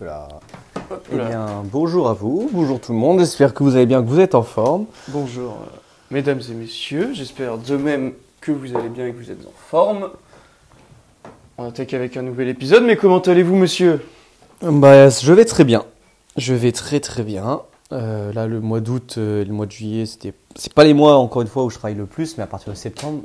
[0.00, 1.24] Hop Eh là.
[1.28, 4.20] bien, bonjour à vous, bonjour tout le monde, j'espère que vous allez bien, que vous
[4.20, 4.86] êtes en forme.
[5.08, 5.76] Bonjour, euh,
[6.10, 7.10] mesdames et messieurs.
[7.14, 10.10] J'espère de même que vous allez bien et que vous êtes en forme.
[11.58, 14.04] On attaque avec un nouvel épisode, mais comment allez-vous, monsieur?
[14.62, 15.84] Bah, je vais très bien.
[16.36, 17.62] Je vais très très bien.
[17.90, 20.32] Euh, là, le mois d'août euh, et le mois de juillet, c'était.
[20.54, 22.72] C'est pas les mois, encore une fois, où je travaille le plus, mais à partir
[22.72, 23.22] de septembre,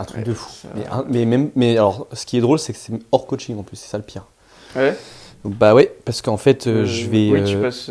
[0.00, 0.50] un truc Ouais, de fou.
[0.50, 3.26] ça- Mais, un- mais même, mais alors, ce qui est drôle, c'est que c'est hors
[3.26, 4.24] coaching en plus, c'est ça le pire.
[4.74, 4.96] Ouais.
[5.44, 7.30] Donc, bah ouais, parce qu'en fait, euh, Euh, je vais.
[7.30, 7.90] Oui, tu euh, passes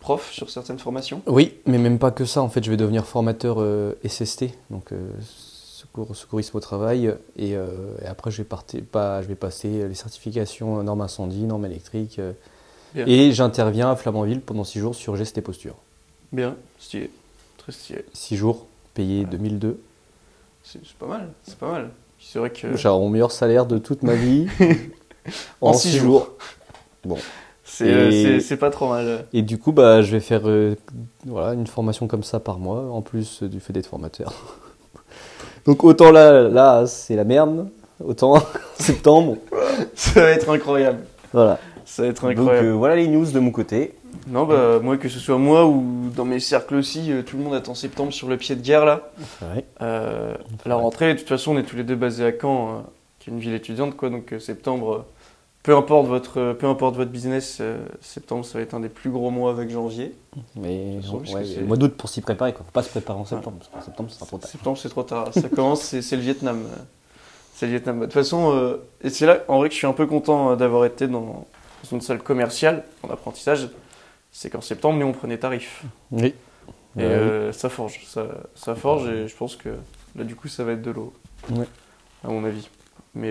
[0.00, 1.22] prof sur certaines formations.
[1.26, 2.42] Oui, mais même pas que ça.
[2.42, 3.58] En fait, je vais devenir formateur
[4.06, 7.14] SST, donc secours, secourisme au travail.
[7.36, 11.66] Et, et après, je vais, partir, pas, je vais passer les certifications normes incendie, normes
[11.66, 12.20] électriques.
[12.94, 15.74] et j'interviens à Flamanville pendant 6 jours sur geste et posture.
[16.32, 17.10] Bien, stylé.
[17.58, 18.04] Très stylé.
[18.12, 19.80] 6 jours, payé 2002.
[20.62, 21.90] C'est c'est pas mal, c'est pas mal.
[22.20, 24.48] C'est vrai que J'ai mon meilleur salaire de toute ma vie
[25.60, 26.30] En en six 6 jours.
[27.04, 27.16] Bon.
[27.64, 29.26] c'est euh, c'est- pas trop mal.
[29.32, 30.74] Et du coup, bah, je vais faire euh,
[31.26, 34.32] voilà, une formation comme ça par mois, en plus du fait d'être formateur.
[35.66, 37.68] Donc autant là, là c'est la merde,
[38.02, 38.42] autant
[38.78, 39.36] septembre.
[39.94, 41.00] Ça va être incroyable.
[41.32, 41.58] Voilà.
[41.84, 42.66] Ça va être Donc incroyable.
[42.68, 43.94] euh, voilà les news de mon côté.
[44.26, 47.44] Non, bah, moi, que ce soit moi ou dans mes cercles aussi, euh, tout le
[47.44, 49.10] monde attend septembre sur le pied de guerre, là.
[49.42, 49.64] Ouais.
[49.80, 52.68] Euh, à la rentrée, de toute façon, on est tous les deux basés à Caen,
[52.68, 52.72] euh,
[53.18, 54.10] qui est une ville étudiante, quoi.
[54.10, 55.04] Donc, septembre,
[55.62, 58.88] peu importe votre, euh, peu importe votre business, euh, septembre, ça va être un des
[58.88, 60.14] plus gros mois avec janvier.
[60.56, 62.64] Mais façon, ouais, c'est- le mois d'août pour s'y préparer, quoi.
[62.64, 64.50] Faut pas se préparer en septembre, parce qu'en septembre, sera trop tard.
[64.50, 65.28] Septembre, c'est trop tard.
[65.34, 66.62] Ça commence, c'est c'est le Vietnam.
[66.64, 66.76] euh,
[67.54, 67.98] C'est le Vietnam.
[68.00, 70.54] De toute façon, euh, et c'est là, en vrai, que je suis un peu content
[70.56, 71.20] d'avoir été dans,
[71.82, 73.68] dans une salle commerciale, en apprentissage.
[74.30, 75.84] C'est qu'en septembre, nous, on prenait tarif.
[76.12, 76.34] Oui.
[76.96, 79.68] Et euh, ça forge, ça, ça forge et je pense que
[80.16, 81.12] là du coup ça va être de l'eau,
[81.50, 81.66] Ouais.
[82.24, 82.68] à mon avis.
[83.14, 83.30] Mais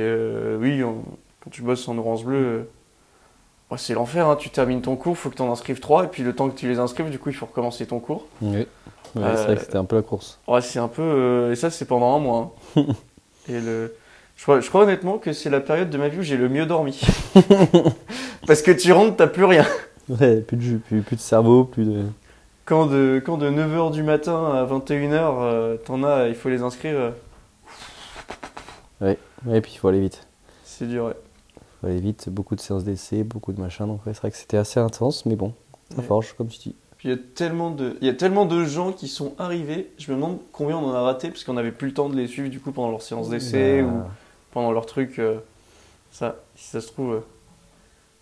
[0.57, 1.03] oui, on-
[1.47, 2.69] quand tu bosses en orange bleu, euh,
[3.71, 4.35] ouais, c'est l'enfer, hein.
[4.35, 6.55] tu termines ton cours, faut que tu en inscrives trois et puis le temps que
[6.57, 8.25] tu les inscrives, du coup il faut recommencer ton cours.
[8.41, 8.49] Oui.
[9.15, 10.39] Ouais, Euh, C'est vrai que c'était un peu la course.
[10.47, 11.01] Ouais, c'est un peu...
[11.01, 12.53] euh, et ça c'est pendant un mois.
[12.75, 12.81] hein.
[13.49, 13.95] et le...
[14.35, 16.49] Je crois, je crois honnêtement que c'est la période de ma vie où j'ai le
[16.49, 16.99] mieux dormi.
[18.47, 19.65] Parce que tu rentres, t'as plus rien.
[20.09, 22.03] Ouais, plus de jus, plus, plus de cerveau, plus de.
[22.65, 26.61] Quand de, quand de 9h du matin à 21h, euh, t'en as, il faut les
[26.61, 27.11] inscrire, euh,
[29.01, 29.17] Ouais,
[29.53, 30.27] et puis il faut aller vite.
[30.63, 31.05] c'est dur.
[31.05, 31.13] ouais.
[31.83, 33.87] Aller vite, beaucoup de séances d'essai, beaucoup de machin.
[33.87, 35.53] Donc ouais, c'est vrai que c'était assez intense, mais bon,
[35.91, 36.03] ça Ouais.
[36.03, 36.75] forge, comme tu dis.
[36.97, 39.91] Puis il y a tellement de, il y a tellement de gens qui sont arrivés.
[39.99, 42.15] Je me demande combien on en a raté parce qu'on n'avait plus le temps de
[42.15, 44.01] les suivre du coup pendant leur séance d'essai Bah, ou
[44.51, 45.19] pendant leur truc.
[45.19, 45.37] euh,
[46.09, 47.19] ça, si ça se trouve, euh,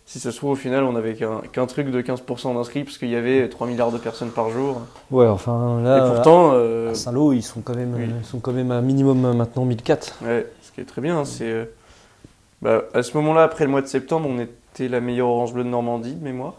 [0.05, 3.09] si ça se trouve au final on avait qu'un truc de 15% d'inscrits parce qu'il
[3.09, 4.81] y avait 3 milliards de personnes par jour.
[5.09, 8.09] Ouais, enfin là, Et pourtant, euh, à Saint-Lô, ils sont quand même, oui.
[8.19, 10.19] ils sont quand même à minimum euh, maintenant 1004.
[10.23, 11.65] ouais, ce qui est très bien, c'est, euh,
[12.65, 15.63] bah, à ce moment-là après le mois de septembre, on était la meilleure orange bleue
[15.63, 16.55] de Normandie de mémoire.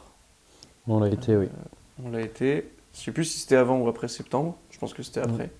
[0.87, 1.49] On l'a été, oui.
[2.05, 2.71] On l'a été.
[2.95, 4.55] Je sais plus si c'était avant ou après septembre.
[4.71, 5.51] Je pense que c'était après.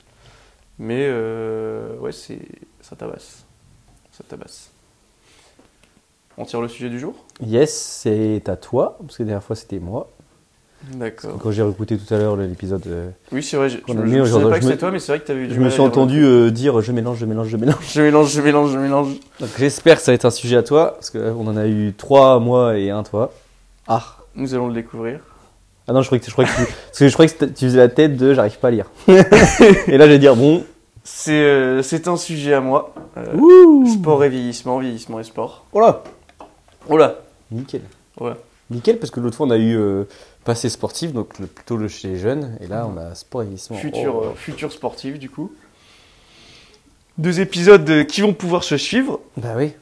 [0.79, 2.39] Mais euh, ouais, c'est
[2.81, 3.45] ça tabasse.
[4.13, 4.71] Ça tabasse.
[6.39, 7.15] On tire le sujet du jour?
[7.41, 10.09] Yes, c'est à toi, parce que la dernière fois c'était moi.
[10.93, 11.39] D'accord.
[11.43, 13.69] Quand j'ai écouté tout à l'heure l'épisode, euh, Oui, c'est vrai.
[13.69, 15.55] Je, je, mis savais pas que c'était toi, mais c'est vrai que tu avais du
[15.55, 17.77] je me suis entendu euh, dire je mélange, je mélange, je mélange.
[17.93, 19.09] Je mélange, je mélange, je mélange.
[19.41, 21.93] Donc j'espère que ça va être un sujet à toi, parce qu'on en a eu
[21.97, 23.33] trois moi et un toi.
[23.89, 24.05] Ah
[24.35, 25.21] Nous allons le découvrir.
[25.89, 27.65] Ah non, je croyais que, je croyais que, tu, parce que je croyais que tu
[27.65, 28.91] faisais la tête de j'arrive pas à lire.
[29.09, 30.65] et là, je vais dire bon.
[31.05, 32.93] C'est euh, un sujet à moi.
[33.17, 35.65] Euh, sport et vieillissement, vieillissement et sport.
[35.73, 36.03] Oh là
[36.89, 37.17] Oh là
[37.53, 37.83] Nickel.
[38.21, 38.33] Ouais.
[38.71, 40.05] Nickel, parce que l'autre fois, on a eu euh,
[40.47, 43.47] passé sportif, donc le, plutôt le chez les jeunes, et là, on a sport et
[43.47, 43.77] vieillissement.
[43.77, 44.25] futur, Oh.
[44.27, 45.53] euh, futur sportif du coup.
[47.19, 49.21] Deux épisodes euh, qui vont pouvoir se suivre.
[49.37, 49.73] Bah oui.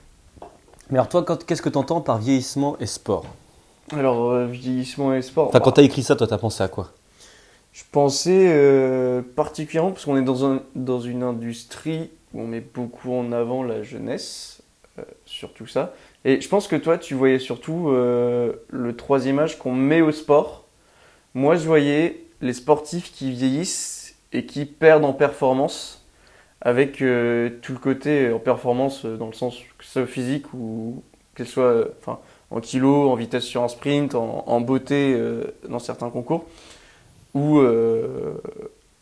[0.90, 3.26] Mais alors, toi, quand- qu'est-ce que tu entends par vieillissement et sport?
[3.92, 5.48] Alors, euh, vieillissement et sport.
[5.48, 6.90] Enfin, bah, quand t'as écrit ça, toi, t'as pensé à quoi?
[7.72, 12.60] Je pensais euh, particulièrement parce qu'on est dans, un, dans une industrie où on met
[12.60, 14.62] beaucoup en avant la jeunesse,
[14.98, 15.92] euh, surtout ça.
[16.24, 20.10] Et je pense que toi, tu voyais surtout euh, le troisième âge qu'on met au
[20.10, 20.64] sport.
[21.34, 26.04] Moi, je voyais les sportifs qui vieillissent et qui perdent en performance
[26.60, 30.52] avec euh, tout le côté en performance euh, dans le sens que ce soit physique
[30.54, 31.02] ou
[31.34, 31.84] qu'elle soit euh,
[32.50, 36.46] en kilo, en vitesse sur un sprint, en, en beauté euh, dans certains concours
[37.34, 38.34] ou euh,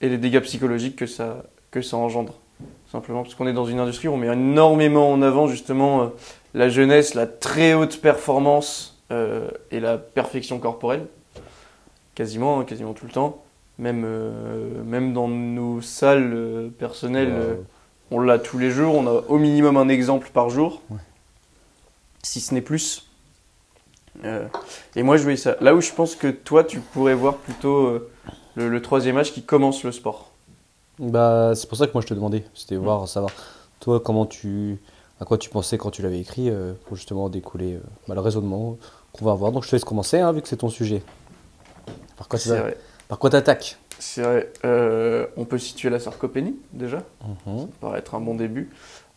[0.00, 2.34] et les dégâts psychologiques que ça que ça engendre
[2.90, 6.06] simplement parce qu'on est dans une industrie où on met énormément en avant justement euh,
[6.54, 11.06] la jeunesse, la très haute performance euh, et la perfection corporelle
[12.14, 13.42] quasiment hein, quasiment tout le temps
[13.78, 17.54] même euh, même dans nos salles euh, personnelles euh,
[18.10, 20.98] on l'a tous les jours on a au minimum un exemple par jour Ouais.
[22.22, 23.06] si ce n'est plus
[24.94, 25.56] et moi, je voyais ça.
[25.60, 27.98] Là où je pense que toi, tu pourrais voir plutôt
[28.54, 30.30] le, le troisième âge qui commence le sport.
[30.98, 32.44] Bah, c'est pour ça que moi je te demandais.
[32.54, 33.32] C'était voir, savoir,
[33.80, 34.78] toi, comment tu,
[35.22, 38.20] à quoi tu pensais quand tu l'avais écrit, euh, pour justement découler euh, bah, le
[38.20, 38.76] raisonnement
[39.12, 39.52] qu'on va avoir.
[39.52, 41.02] Donc je te laisse commencer, hein, vu que c'est ton sujet.
[42.16, 42.76] Par quoi tu C'est vas- vrai.
[43.08, 44.52] par quoi t'attaques C'est vrai.
[44.64, 46.98] Euh, on peut situer la sarcopénie, déjà.
[47.46, 47.60] Mhm.
[47.60, 48.70] Ça paraît être un bon début.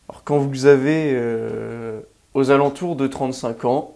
[0.07, 2.01] Alors, quand vous avez euh,
[2.35, 3.91] aux alentours de 35 ans,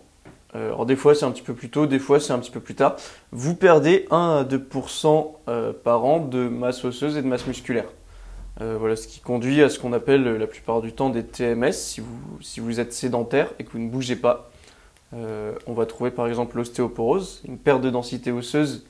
[0.56, 2.60] alors des fois c'est un petit peu plus tôt, des fois c'est un petit peu
[2.60, 2.96] plus tard,
[3.32, 7.86] vous perdez 1 à 2% euh, par an de masse osseuse et de masse musculaire.
[8.62, 11.72] Euh, voilà ce qui conduit à ce qu'on appelle la plupart du temps des TMS
[11.72, 14.52] si vous, si vous êtes sédentaire et que vous ne bougez pas.
[15.14, 18.86] Euh, on va trouver par exemple l'ostéoporose, une perte de densité osseuse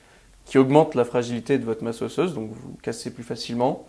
[0.46, 3.86] qui augmente la fragilité de votre masse osseuse, donc vous cassez plus facilement.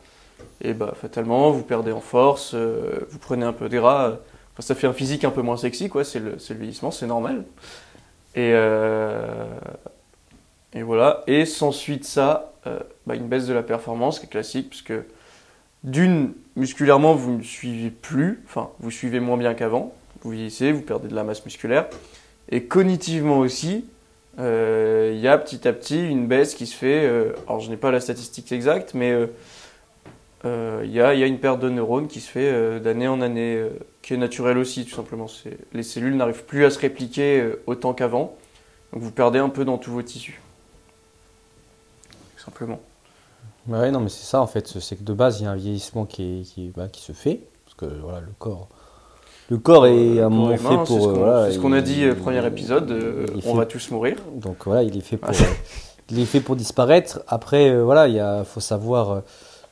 [0.61, 4.19] Et bah fatalement, vous perdez en force, euh, vous prenez un peu des rats.
[4.59, 6.05] ça fait un physique un peu moins sexy, quoi.
[6.05, 7.45] C'est le, vieillissement, c'est normal.
[8.35, 8.51] Et,
[10.75, 11.25] et voilà.
[11.27, 12.53] Et s'ensuit de ça,
[13.07, 14.93] bah, une baisse de la performance qui est classique, puisque
[15.85, 19.95] d'une, musculairement, vous ne suivez plus, enfin, vous suivez moins bien qu'avant.
[20.23, 21.87] Vous vieillissez, vous perdez de la masse musculaire.
[22.51, 23.87] Et cognitivement aussi,
[24.39, 27.07] euh, il y a petit à petit une baisse qui se fait.
[27.07, 29.13] euh, alors, je n'ai pas la statistique exacte, mais
[30.45, 33.63] euh, il y, y a une perte de neurones qui se fait d'année en année,
[34.03, 35.27] qui est naturelle aussi, tout simplement.
[35.73, 38.37] Les cellules n'arrivent plus à se répliquer autant qu'avant,
[38.93, 40.41] donc vous perdez un peu dans tous vos tissus.
[42.37, 42.81] Tout simplement.
[43.69, 44.67] Ouais, non, mais c'est ça en fait.
[44.81, 47.13] C'est que de base, il y a un vieillissement qui, est, qui, bah, qui se
[47.13, 47.41] fait.
[47.65, 48.69] Parce que voilà, le corps.
[49.49, 50.87] Le corps est Euh, à un pour moment fait c'est pour.
[50.87, 53.55] ce euh, qu'on voilà, c'est ce qu'on a dit euh, premier épisode, euh, on fait-
[53.55, 54.17] va tous mourir.
[54.37, 55.45] Donc voilà, il est fait pour, euh,
[56.11, 57.21] il est fait pour disparaître.
[57.29, 59.21] Après, euh, voilà, il faut savoir euh,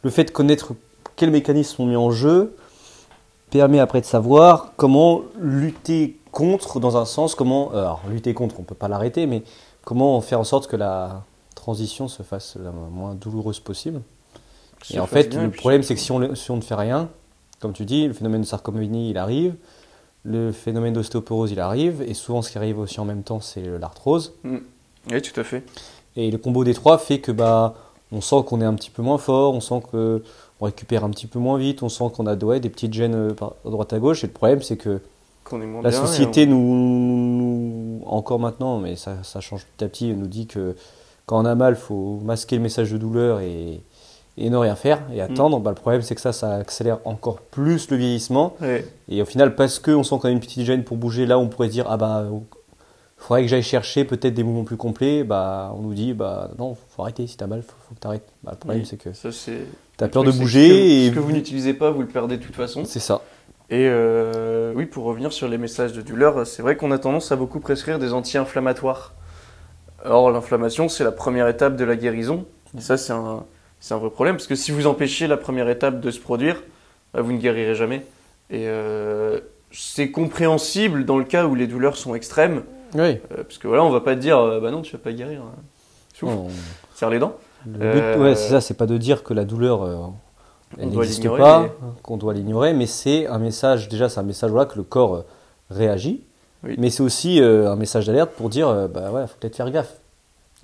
[0.02, 0.72] le fait de connaître
[1.16, 2.54] quels mécanismes sont mis en jeu
[3.50, 8.60] permet après de savoir comment lutter contre, dans un sens, comment, euh, alors lutter contre,
[8.60, 9.42] on peut pas l'arrêter, mais
[9.84, 11.22] comment faire en sorte que la
[11.58, 14.00] transition se fasse la moins douloureuse possible.
[14.90, 17.08] Et en fait, bien, le problème, c'est que si on, si on ne fait rien,
[17.60, 19.54] comme tu dis, le phénomène de sarcopénie, il arrive,
[20.24, 23.78] le phénomène d'ostéoporose, il arrive, et souvent, ce qui arrive aussi en même temps, c'est
[23.78, 24.34] l'arthrose.
[24.44, 25.64] Oui, tout à fait.
[26.16, 27.74] Et le combo des trois fait que bah,
[28.12, 30.22] on sent qu'on est un petit peu moins fort, on sent que
[30.60, 33.14] on récupère un petit peu moins vite, on sent qu'on a ouais, des petites gènes
[33.14, 33.34] euh,
[33.64, 34.24] à droite à gauche.
[34.24, 35.00] Et le problème, c'est que
[35.52, 40.26] moins la société on- nous- encore maintenant, mais ça, ça change petit à petit, nous
[40.26, 40.74] dit que
[41.28, 43.80] quand on a mal, faut masquer le message de douleur et,
[44.36, 45.60] et ne rien faire et attendre.
[45.60, 48.56] Bah, le problème, c'est que ça, ça accélère encore plus le vieillissement.
[49.08, 51.46] Et au final, parce qu'on sent qu'on a une petite gêne pour bouger, là, on
[51.48, 52.40] pourrait dire, ah bah, il
[53.18, 55.22] faudrait que j'aille chercher peut-être des mouvements plus complets.
[55.24, 57.26] Bah, on nous dit, bah non, faut arrêter.
[57.26, 58.26] Si t'as mal, faut, faut que t'arrêtes.
[58.42, 58.86] Bah, le problème, Oui.
[58.88, 59.10] c'est que
[59.96, 62.42] t'as peur de bouger que et Ce que vous n'utilisez pas, vous le perdez de
[62.42, 62.84] toute façon.
[62.84, 63.20] c'est ça.
[63.70, 67.32] Et euh, oui, pour revenir sur les messages de douleur, c'est vrai qu'on a tendance
[67.32, 69.12] à beaucoup prescrire des anti-inflammatoires.
[70.04, 72.44] Or, l'inflammation, c'est la première étape de la guérison.
[72.76, 73.44] Et ça, c'est un,
[73.80, 76.62] c'est un vrai problème, parce que si vous empêchez la première étape de se produire,
[77.14, 78.04] bah, vous ne guérirez jamais.
[78.50, 79.40] Et euh,
[79.72, 82.62] c'est compréhensible dans le cas où les douleurs sont extrêmes,
[82.94, 83.00] Oui.
[83.32, 85.12] euh, parce que voilà, on va pas te dire, euh, bah non, tu vas pas
[85.12, 85.40] guérir.
[85.42, 85.52] hein.
[86.14, 86.48] Souffle, On-
[86.94, 87.34] serre les dents.
[87.66, 90.12] Le but, ouais, c'est ça, c'est pas de dire que la douleur,
[90.78, 91.70] elle n'existe pas, mais-
[92.02, 95.24] qu'on doit l'ignorer, mais c'est un message, déjà, c'est un message voilà, que le corps
[95.70, 96.22] réagit,
[96.64, 96.74] Oui.
[96.78, 99.70] mais c'est aussi euh, un message d'alerte pour dire, euh, bah ouais, faut peut-être faire
[99.70, 99.94] gaffe.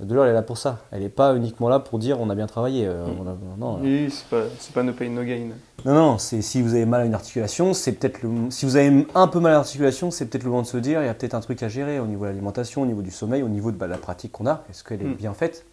[0.00, 0.78] La douleur, elle est là pour ça.
[0.90, 2.84] Elle n'est pas uniquement là pour dire on a bien travaillé.
[2.84, 3.10] euh, Mm.
[3.20, 5.50] on a- non, Oui, c'est pas, c'est pas no pain, no gain.
[5.84, 8.50] Non, non, c'est si vous avez mal à une articulation, c'est peut-être le.
[8.50, 11.00] Si vous avez un peu mal à l'articulation, c'est peut-être le moment de se dire
[11.00, 13.12] il y a peut-être un truc à gérer au niveau de l'alimentation, au niveau du
[13.12, 14.64] sommeil, au niveau de bah, la pratique qu'on a.
[14.68, 15.14] Est-ce qu'elle est Mm.
[15.14, 15.64] bien faite?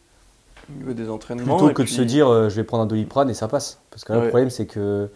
[0.69, 1.57] Au niveau des entraînements.
[1.57, 3.79] Plutôt que de se dire euh, je vais prendre un doliprane et ça passe.
[3.89, 4.25] Parce que là, Ouais.
[4.25, 5.09] le problème, c'est que.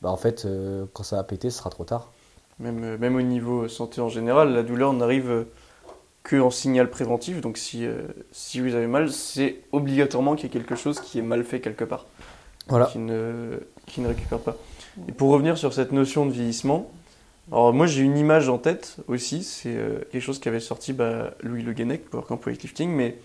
[0.00, 2.08] Bah, en fait, euh, quand ça va péter, ce sera trop tard.
[2.60, 5.44] Même, euh, même au niveau santé en général, la douleur n'arrive euh,
[6.22, 7.40] que en signal préventif.
[7.40, 8.02] Donc si, euh,
[8.32, 11.60] si vous avez mal, c'est obligatoirement qu'il y ait quelque chose qui est mal fait
[11.60, 12.06] quelque part,
[12.68, 12.86] Voilà.
[12.86, 14.56] qui, ne, qui ne récupère pas.
[15.08, 16.90] Et pour revenir sur cette notion de vieillissement,
[17.50, 21.32] alors moi j'ai une image en tête aussi, c'est euh, quelque chose qu'avait sorti bah,
[21.42, 23.16] Louis Le Guenec, Power Camp Weightlifting, mais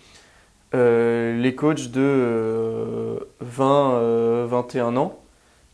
[0.74, 5.20] euh, les coachs de euh, 20, euh, 21 ans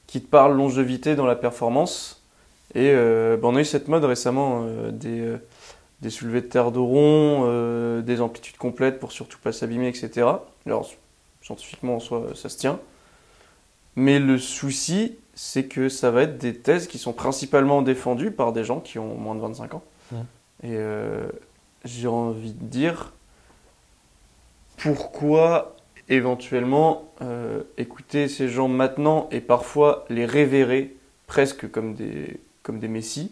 [0.07, 2.20] qui te parlent longévité dans la performance.
[2.73, 5.37] Et euh, bah, on a eu cette mode récemment euh, des, euh,
[6.01, 10.27] des soulevés de terre de rond, des amplitudes complètes pour surtout pas s'abîmer, etc.
[10.65, 10.89] Alors,
[11.41, 12.79] scientifiquement en soi, ça se tient.
[13.95, 18.53] Mais le souci, c'est que ça va être des thèses qui sont principalement défendues par
[18.53, 19.83] des gens qui ont moins de 25 ans.
[20.63, 20.77] Et
[21.85, 23.13] j'ai envie de dire,
[24.77, 25.75] pourquoi
[26.11, 32.87] éventuellement euh, écouter ces gens maintenant et parfois les révérer presque comme des, comme des
[32.87, 33.31] messies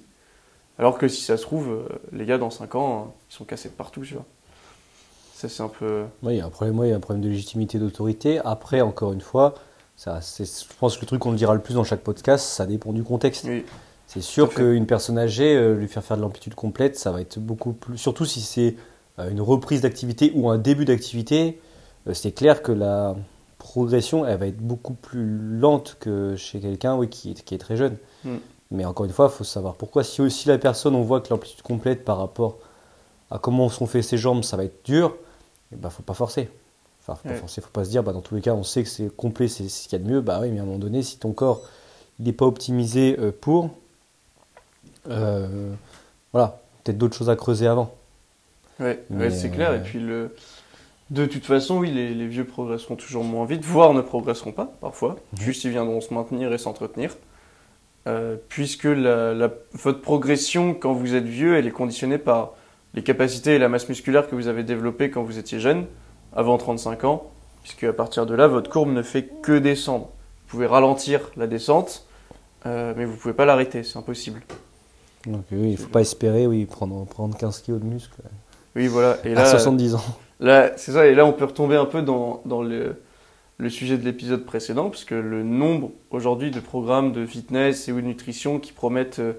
[0.78, 3.46] Alors que si ça se trouve, euh, les gars, dans 5 ans, hein, ils sont
[3.46, 4.26] cassés de partout, tu vois.
[5.36, 6.04] Ça, c'est un peu.
[6.22, 8.40] Oui, il y a un problème, ouais, il y a un problème de légitimité, d'autorité.
[8.44, 9.56] Après, encore une fois,
[10.00, 10.46] ça, je
[10.80, 13.44] pense que le truc qu'on dira le plus dans chaque podcast, ça dépend du contexte.
[13.46, 13.66] Oui,
[14.08, 17.38] C'est sûr qu'une personne âgée, euh, lui faire faire de l'amplitude complète, ça va être
[17.38, 17.98] beaucoup plus.
[17.98, 18.78] Surtout si c'est
[19.20, 21.60] euh, une reprise d'activité ou un début d'activité,
[22.08, 23.18] euh, c'est clair que la
[23.58, 27.60] progression, elle va être beaucoup plus lente que chez quelqu'un oui, qui, est, qui est
[27.60, 27.98] très jeune.
[28.24, 28.38] Mm.
[28.72, 30.04] Mais encore une fois, il faut savoir pourquoi.
[30.04, 32.58] Si aussi la personne, on voit que l'amplitude complète par rapport
[33.32, 35.16] à comment sont fait ses jambes, ça va être dur,
[35.72, 36.50] il ne faut pas forcer.
[37.02, 37.36] Enfin, faut pas Ouais.
[37.36, 39.48] forcer, faut pas se dire, bah, dans tous les cas, on sait que c'est complet,
[39.48, 40.22] c'est ce qu'il y a de mieux.
[40.22, 41.62] Bah oui, mais à un moment donné, si ton corps
[42.20, 43.72] il n'est pas optimisé euh, pour,
[45.10, 45.74] euh,
[46.34, 47.94] voilà, peut-être d'autres choses à creuser avant.
[49.10, 49.72] ouais, c'est clair.
[49.72, 50.36] euh, Et puis, le...
[51.12, 54.74] de toute façon, oui, les, les vieux progresseront toujours moins vite, voire ne progresseront pas,
[54.82, 55.18] parfois.
[55.40, 57.16] Juste, ils viendront se maintenir et s'entretenir.
[58.08, 62.54] Euh, puisque la, la- votre progression, quand vous êtes vieux, elle est conditionnée par
[62.94, 65.86] les capacités et la masse musculaire que vous avez développées quand vous étiez jeune,
[66.36, 67.30] avant 35 ans,
[67.62, 70.06] puisque à partir de là, votre courbe ne fait que descendre.
[70.48, 72.08] Vous pouvez ralentir la descente,
[72.66, 74.42] euh, mais vous pouvez pas l'arrêter, c'est impossible.
[75.28, 78.22] Donc oui, il ne faut pas espérer oui, prendre, prendre 15 kg de muscle
[78.76, 79.18] Oui, voilà.
[79.26, 80.04] Et à là, 70 ans.
[80.40, 82.96] Là, c'est ça, et là on peut retomber un peu dans, dans le,
[83.60, 87.92] le sujet de l'épisode précédent, parce que le nombre aujourd'hui de programmes de fitness et
[87.92, 89.34] ou de nutrition qui promettent euh,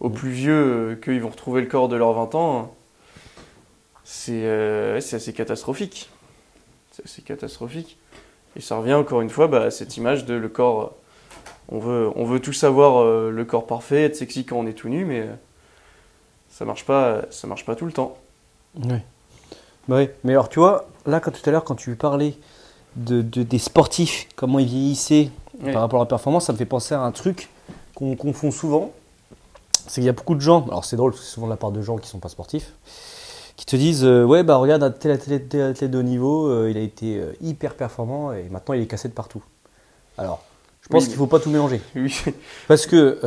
[0.00, 0.14] aux Mm.
[0.14, 0.52] plus vieux
[0.92, 2.74] euh, qu'ils vont retrouver le corps de leurs 20 ans,
[4.04, 6.08] c'est euh, assez catastrophique.
[6.92, 7.98] C'est assez catastrophique.
[8.56, 10.82] Et ça revient encore une fois bah, à cette image de le corps.
[10.82, 10.90] euh,
[11.68, 14.72] On veut, on veut tous avoir euh, le corps parfait, être sexy quand on est
[14.72, 15.34] tout nu, mais euh,
[16.48, 18.16] ça marche pas, ça marche pas tout le temps.
[18.82, 19.04] Ouais.
[19.88, 20.08] Bah oui.
[20.24, 22.34] Mais alors, tu vois, là, quand, tout à l'heure, quand tu parlais
[22.96, 25.30] de, de- des sportifs, comment ils vieillissaient
[25.72, 27.48] par rapport à la performance, ça me fait penser à un truc
[27.94, 28.92] qu'on confond souvent.
[29.86, 31.52] C'est qu'il y a beaucoup de gens, alors c'est drôle, parce que c'est souvent de
[31.52, 32.72] la part de gens qui sont pas sportifs,
[33.56, 36.46] qui te disent euh, Ouais, bah regarde, un tel athlète, tel athlète de haut niveau,
[36.48, 39.42] euh, il a été euh, hyper performant et maintenant il est cassé de partout.
[40.16, 40.42] Alors,
[40.82, 41.80] je pense Oui, qu'il faut pas tout mélanger.
[41.96, 42.14] Oui.
[42.68, 43.18] Parce que,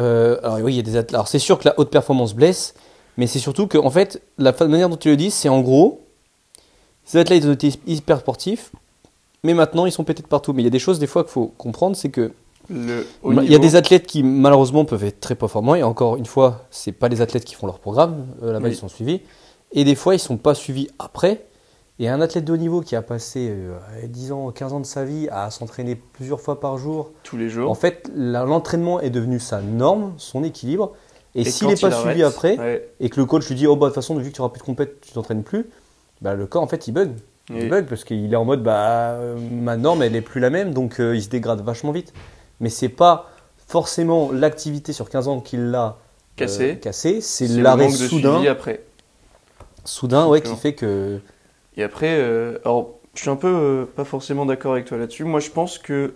[0.44, 1.15] alors oui, il y a des athlètes.
[1.15, 2.75] Alors c'est sûr que la haute performance blesse,
[3.18, 6.06] mais c'est surtout que, en fait, la manière dont tu le dis, c'est en gros,
[7.03, 8.72] ces athlètes ils ont été hyper sportifs,
[9.43, 10.53] mais maintenant ils sont pétés de partout.
[10.53, 12.31] Mais il y a des choses, des fois, qu'il faut comprendre, c'est que
[12.69, 16.17] Le haut il y a des athlètes qui, malheureusement, peuvent être très performants, et encore
[16.17, 18.74] une fois, c'est pas les athlètes qui font leur programme, euh, là-bas Oui.
[18.74, 19.21] ils sont suivis,
[19.71, 21.45] et des fois ils sont pas suivis après.
[22.00, 24.86] Et un athlète de haut niveau qui a passé euh, 10 ans, 15 ans de
[24.86, 27.69] sa vie à s'entraîner plusieurs fois par jour, tous les jours.
[27.69, 30.93] en fait, l'entraînement est devenu sa norme, son équilibre.
[31.36, 33.86] Et, s'il n'est pas suivi après, ouais, et que le coach lui dit Oh, bah,
[33.86, 35.65] de toute façon, vu que tu n'auras plus de compète, tu t'entraînes plus,
[36.21, 37.12] bah, le corps, en fait, il bug.
[37.50, 40.50] Il bug parce qu'il est en mode bah, euh, Ma norme, elle n'est plus la
[40.50, 42.13] même, donc euh, il se dégrade vachement vite.
[42.60, 43.29] Mais c'est pas
[43.67, 45.98] forcément l'activité sur 15 ans qui l'a
[46.41, 47.21] euh, Cassé.
[47.21, 48.83] c'est l'arrêt soudain, après.
[49.86, 51.19] soudain ouais, qui fait que.
[51.77, 55.24] Et après, euh, alors, je suis un peu pas forcément d'accord avec toi là-dessus.
[55.24, 56.13] Moi, je pense que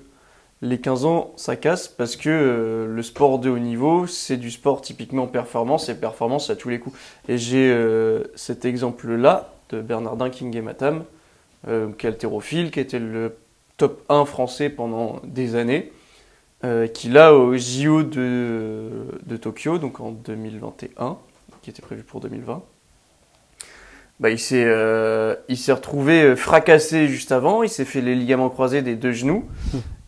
[0.61, 4.81] les 15 ans, ça casse parce que le sport de haut niveau, c'est du sport
[4.81, 6.97] typiquement performance et performance à tous les coups.
[7.27, 7.75] Et j'ai
[8.35, 11.03] cet exemple-là de Bernardin King et Matam,
[11.67, 13.37] euh, qui est haltérophile, qui était le
[13.77, 15.91] top 1 français pendant des années,
[16.63, 18.89] euh, qui là, au JO de,
[19.25, 21.17] de Tokyo, donc en 2021,
[21.61, 22.63] qui était prévu pour 2020,
[24.19, 25.35] bah, il s'est euh,
[25.69, 29.45] retrouvé euh, fracassé juste avant, il s'est fait les ligaments croisés des deux genoux.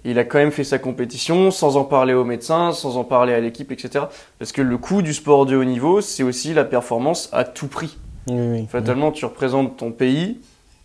[0.05, 3.33] Il a quand même fait sa compétition sans en parler aux médecins, sans en parler
[3.33, 4.05] à l'équipe, etc.
[4.39, 7.67] Parce que le coût du sport de haut niveau, c'est aussi la performance à tout
[7.67, 7.97] prix.
[8.27, 8.67] Oui, oui.
[8.69, 10.39] Fatalement, tu représentes ton pays,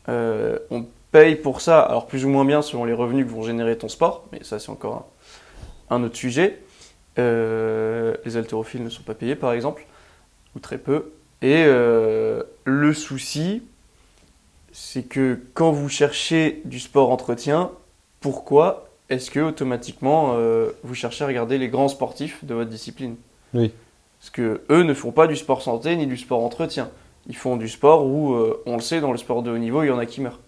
[0.09, 3.43] euh, on paye pour ça, alors plus ou moins bien selon les revenus que vont
[3.43, 5.07] générer ton sport, mais ça c'est encore
[5.91, 6.59] un, un autre sujet.
[7.19, 9.87] Euh, les haltérophiles ne sont pas payés par exemple,
[10.57, 11.13] ou très peu.
[11.43, 13.63] Et euh, le souci,
[14.73, 17.71] c'est que quand vous cherchez du sport entretien,
[18.21, 20.37] pourquoi est-ce que automatiquement
[20.83, 23.17] vous cherchez à regarder les grands sportifs de votre discipline?
[23.53, 23.73] Oui.
[24.21, 26.89] Parce que eux ne font pas du sport santé ni du sport entretien.
[27.29, 29.83] Ils font du sport où, euh, on le sait, dans le sport de haut niveau,
[29.83, 30.41] il y en a qui meurent.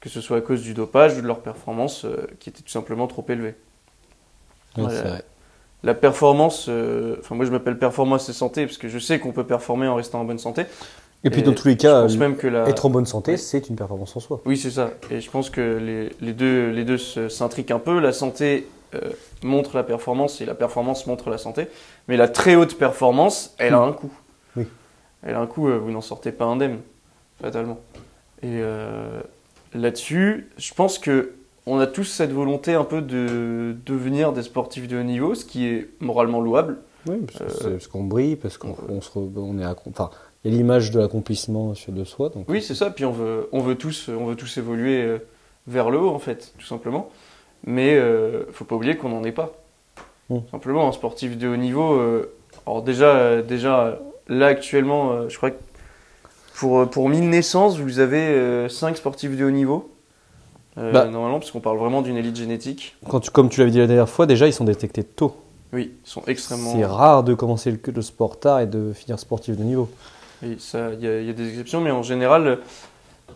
[0.00, 2.68] Que ce soit à cause du dopage ou de leur performance euh, qui était tout
[2.68, 3.56] simplement trop élevée.
[4.76, 4.96] Oui, Voilà.
[4.96, 5.24] c'est vrai.
[5.82, 9.32] La performance, euh, enfin moi je m'appelle performance et santé parce que je sais qu'on
[9.32, 10.66] peut performer en restant en bonne santé.
[11.24, 12.68] Et puis, dans tous les cas, même que la...
[12.68, 14.40] être en bonne santé, c'est une performance en soi.
[14.44, 14.90] Oui, c'est ça.
[15.10, 17.98] Et je pense que les, les deux, les deux s'intriquent un peu.
[17.98, 19.00] La santé euh,
[19.42, 21.66] montre la performance et la performance montre la santé.
[22.06, 24.12] Mais la très haute performance, elle a un coût.
[25.22, 25.28] Oui.
[25.30, 26.78] Elle a un coût, euh, vous n'en sortez pas indemne,
[27.40, 27.78] fatalement.
[28.42, 29.20] Et euh,
[29.74, 31.32] là-dessus, je pense que
[31.66, 35.44] on a tous cette volonté un peu de devenir des sportifs de haut niveau, ce
[35.44, 36.78] qui est moralement louable.
[37.06, 40.10] Oui, parce, parce qu'on brille, parce qu'on on se, on est, enfin,
[40.44, 42.30] il y a l'image de l'accomplissement de soi.
[42.30, 42.46] Donc...
[42.48, 42.90] Oui, c'est ça.
[42.90, 45.18] Puis on veut, on veut tous, on veut tous évoluer
[45.66, 47.10] vers le haut, en fait, tout simplement.
[47.64, 49.52] Mais euh, faut pas oublier qu'on n'en est pas.
[50.30, 50.38] Mm.
[50.50, 51.94] Simplement, un sportif de haut niveau.
[51.94, 52.32] euh,
[52.66, 53.98] alors déjà, euh, déjà
[54.28, 55.56] là actuellement, euh, je crois que
[56.58, 59.90] pour, euh, pour 1000 naissances, vous avez 5 sportifs de haut niveau.
[60.76, 61.06] Euh, Bah.
[61.06, 62.96] Normalement, parce qu'on parle vraiment d'une élite génétique.
[63.08, 65.36] Quand tu, comme tu l'avais dit la dernière fois, déjà ils sont détectés tôt.
[65.72, 66.72] Oui, ils sont extrêmement.
[66.72, 69.88] C'est rare de commencer le, le sport tard et de finir sportif de niveau.
[70.42, 72.58] Oui, il y, a- il y a des exceptions, mais en général,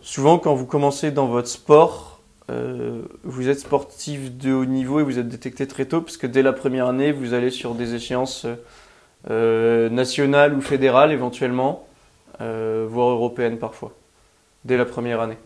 [0.01, 5.03] souvent quand vous commencez dans votre sport, euh, vous êtes sportif de haut niveau et
[5.03, 7.93] vous êtes détecté très tôt, parce que dès la première année, vous allez sur des
[7.93, 8.55] échéances euh,
[9.29, 11.85] nationales ou fédérales éventuellement,
[12.41, 13.93] euh, voire européennes parfois,
[14.65, 15.37] dès la première année.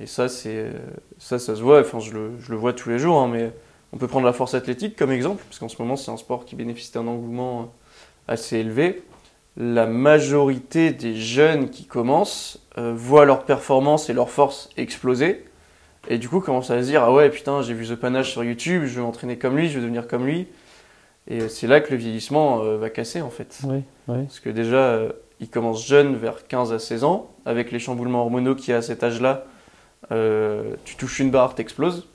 [0.00, 0.72] Et ça, c'est euh,
[1.18, 1.80] ça, ça se voit.
[1.80, 3.50] Enfin, je le, je le vois tous les jours, hein, mais
[3.92, 6.44] on peut prendre la force athlétique comme exemple, parce qu'en ce moment, c'est un sport
[6.44, 7.72] qui bénéficie d'un engouement
[8.28, 9.02] assez élevé
[9.56, 15.44] la majorité des jeunes qui commencent euh, voient leur performance et leur force exploser.
[16.08, 18.42] Et du coup, commencent à se dire Ah ouais, putain, j'ai vu The Panache sur
[18.42, 20.48] YouTube, je vais m'entraîner comme lui, je vais devenir comme lui.
[21.28, 23.58] Et c'est là que le vieillissement euh, va casser en fait.
[23.64, 24.24] Oui, oui.
[24.24, 28.22] Parce que déjà, euh, ils commencent jeunes, vers 15 à 16 ans, avec les chamboulements
[28.22, 29.44] hormonaux qu'il y a à cet âge-là.
[30.10, 32.08] euh, tu touches une barre, t'exploses.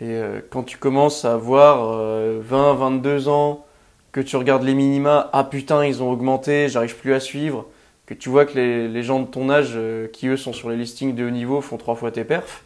[0.00, 3.64] Et euh, quand tu commences à avoir euh, 20, 22 ans,
[4.12, 7.66] que tu regardes les minima, ah putain, ils ont augmenté, j'arrive plus à suivre,
[8.06, 10.70] que tu vois que les, les gens de ton âge, euh, qui eux sont sur
[10.70, 12.64] les listings de haut niveau, font trois fois tes perfs,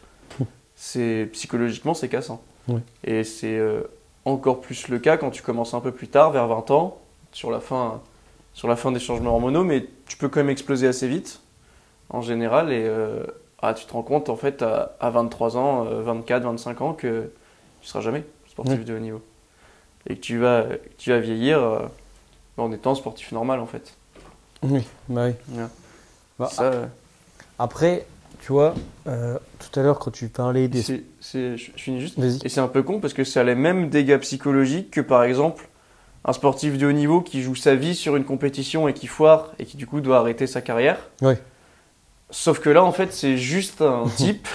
[0.75, 2.41] c'est psychologiquement c'est cassant.
[2.67, 2.79] Ouais.
[3.03, 3.81] Et c'est euh,
[4.25, 6.97] encore plus le cas quand tu commences un peu plus tard, vers 20 ans,
[7.31, 8.01] sur la fin,
[8.53, 11.41] sur la fin des changements hormonaux, mais tu peux quand même exploser assez vite,
[12.09, 13.23] en général, et euh,
[13.61, 16.93] ah, tu te rends compte en fait à, à 23 ans, euh, 24, 25 ans
[16.93, 17.31] que
[17.81, 19.21] tu seras jamais sportif de haut niveau.
[20.07, 21.79] Et que tu vas, que tu vas vieillir euh,
[22.57, 23.95] en étant sportif normal en fait.
[24.63, 25.57] Oui, bah oui.
[25.57, 25.67] Ouais.
[26.39, 26.85] Bah, Ça, euh,
[27.59, 28.05] Après,
[28.51, 28.75] tu vois,
[29.07, 30.81] euh, tout à l'heure quand tu parlais des.
[30.81, 32.19] je, je finis juste.
[32.43, 35.23] Et c'est un peu con parce que ça a les mêmes dégâts psychologiques que par
[35.23, 35.69] exemple
[36.25, 39.53] un sportif de haut niveau qui joue sa vie sur une compétition et qui foire
[39.57, 40.97] et qui du coup doit arrêter sa carrière.
[41.21, 41.39] Ouais.
[42.29, 44.49] Sauf que là en fait c'est juste un type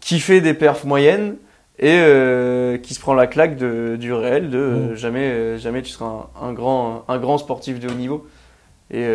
[0.00, 1.36] qui fait des perfs moyennes
[1.78, 5.80] et euh, qui se prend la claque de, du réel de euh, jamais, euh, jamais
[5.80, 8.26] tu seras un, un grand, un grand sportif de haut niveau.
[8.90, 9.06] Et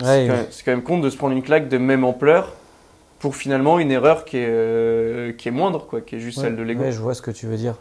[0.00, 2.52] quand c'est quand même con de se prendre une claque de même ampleur
[3.18, 6.44] pour finalement une erreur qui est, euh, qui est moindre, quoi, qui est juste Ouais,
[6.44, 6.82] celle de l'ego.
[6.82, 7.76] ouais, je vois ce que tu veux dire.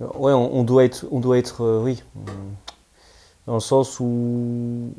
[0.00, 2.02] Ouais, on, on doit être, on doit être, euh, oui,
[3.46, 4.92] dans le sens où,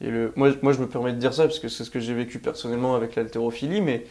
[0.00, 2.00] Et le, moi, moi, je me permets de dire ça parce que c'est ce que
[2.00, 4.04] j'ai vécu personnellement avec l'haltérophilie, mais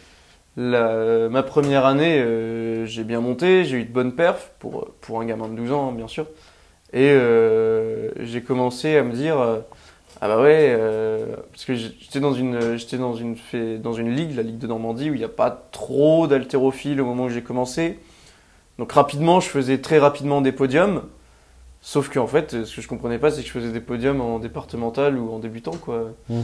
[0.57, 5.19] la, ma première année, euh, j'ai bien monté, j'ai eu de bonnes perfs pour, pour
[5.19, 6.27] un gamin de 12 ans, hein, bien sûr.
[6.95, 7.17] Et
[8.19, 9.63] j'ai commencé à me dire,
[10.21, 14.15] ah bah ouais, euh, parce que j'étais dans une, j'étais dans une, fait- dans une
[14.15, 17.29] ligue, la ligue de Normandie, où il n'y a pas trop d'haltérophiles au moment où
[17.29, 17.99] j'ai commencé.
[18.79, 21.03] Donc rapidement, je faisais très rapidement des podiums.
[21.81, 24.39] Sauf qu'en fait, ce que je comprenais pas, c'est que je faisais des podiums en
[24.39, 26.11] départemental ou en débutant, quoi.
[26.29, 26.41] Mm.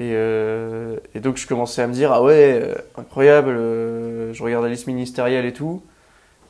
[0.00, 4.42] Et, euh, et donc je commençais à me dire, ah ouais, euh, incroyable, euh, je
[4.42, 5.82] regarde la liste ministérielle et tout.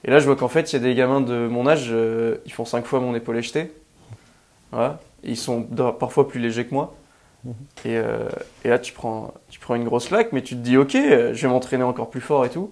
[0.05, 2.37] Et là, je vois qu'en fait, il y a des gamins de mon âge, euh,
[2.47, 3.73] ils font 5 fois mon épaule jetée.
[4.71, 5.01] Voilà.
[5.23, 5.63] Ils sont
[5.99, 6.95] parfois plus légers que moi.
[7.45, 7.55] Mhm.
[7.85, 8.29] Et, euh,
[8.65, 11.35] et là, tu prends, tu prends une grosse claque, mais tu te dis, ok, euh,
[11.35, 12.71] je vais m'entraîner encore plus fort et tout.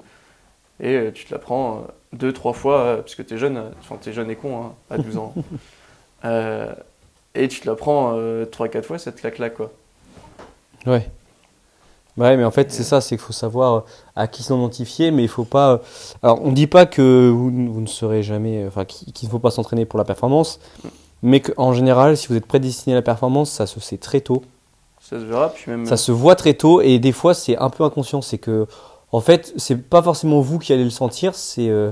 [0.81, 1.81] Et euh, tu te la prends euh,
[2.13, 5.17] deux, trois fois, parce que t'es jeune, enfin t'es jeune et con hein, à 12
[5.19, 5.35] ans.
[7.35, 8.19] Et tu te la prends
[8.51, 9.71] trois, quatre fois, cette claque-là, quoi.
[10.87, 11.09] ouais.
[12.17, 13.85] Ouais, mais en fait, c'est ça, c'est qu'il faut savoir
[14.17, 15.81] à qui s'identifier, mais il faut pas.
[16.21, 19.53] Alors, on dit pas que vous, ne serez jamais, enfin, qu'il qu'il ne faut pas
[19.53, 20.59] s'entraîner pour la performance,
[21.23, 24.43] mais qu'en général, si vous êtes prédestiné à la performance, ça se sait très tôt.
[25.01, 25.87] Ça se verra, puis même.
[25.87, 28.21] Ça se voit très tôt et des fois c'est un peu inconscient.
[28.21, 28.67] C'est que,
[29.11, 31.91] en fait, c'est pas forcément vous qui allez le sentir, c'est euh,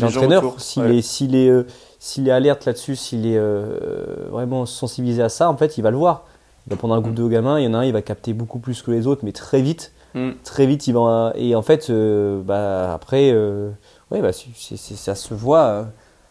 [0.00, 0.54] l'entraîneur.
[0.58, 0.96] S'il ouais.
[0.96, 1.66] est, s'il est, euh,
[1.98, 5.90] s'il est alerte là-dessus, s'il est euh, vraiment sensibilisé à ça, en fait, il va
[5.90, 6.24] le voir.
[6.66, 8.32] Il va prendre un groupe de gamins, il y en a un, il va capter
[8.34, 9.92] beaucoup plus que les autres, mais très vite.
[10.14, 10.30] Mm.
[10.44, 11.32] Très vite, il va.
[11.36, 15.86] Et en fait, bah, après, ouais, bah, ça se voit.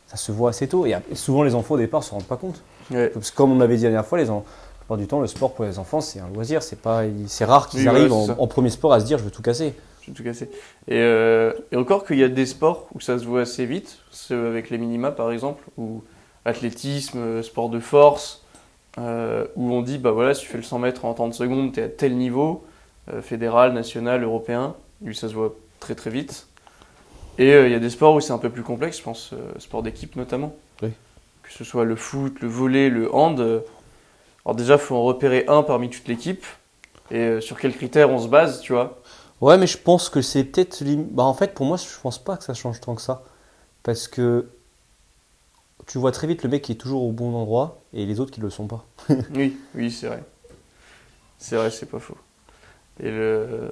[0.09, 0.85] Ça se voit assez tôt.
[0.85, 2.61] Et souvent, les enfants au départ se rendent pas compte.
[2.91, 3.07] Ouais.
[3.09, 5.53] Parce que comme on l'avait dit la dernière fois, les plupart du temps, le sport
[5.53, 6.63] pour les enfants, c'est un loisir.
[6.63, 9.31] C'est pas, c'est rare qu'ils Oui, arrivent en, premier sport à se dire je veux
[9.31, 9.73] tout casser.
[10.01, 10.49] Je vais tout casser.
[10.87, 13.99] Et, euh, et encore qu'il y a des sports où ça se voit assez vite,
[14.31, 16.01] avec les minima par exemple, ou
[16.45, 18.43] athlétisme, euh, sport de force,
[18.97, 21.73] euh, où on dit bah voilà, si tu fais le 100 mètres en 30 secondes,
[21.73, 22.65] tu es à tel niveau,
[23.13, 26.47] euh, fédéral, national, européen, lui ça se voit très très vite.
[27.39, 29.31] Et euh, il y a des sports où c'est un peu plus complexe, je pense,
[29.33, 30.53] euh, sport d'équipe notamment.
[30.83, 30.91] Oui.
[31.41, 33.39] que ce soit le foot, le volley, le hand.
[33.39, 33.61] euh,
[34.45, 36.45] alors déjà, il faut en repérer un parmi toute l'équipe.
[37.11, 39.01] Et sur quels critères on se base, tu vois?
[39.41, 40.83] Ouais, mais je pense que c'est peut-être.
[41.11, 43.23] Bah, en fait, pour moi, je pense pas que ça change tant que ça.
[43.81, 44.47] Parce que
[45.87, 48.31] tu vois très vite le mec qui est toujours au bon endroit et les autres
[48.31, 48.85] qui le sont pas.
[49.33, 50.23] Oui, oui, c'est vrai.
[51.39, 52.17] C'est vrai, c'est pas faux.
[53.01, 53.71] Et le...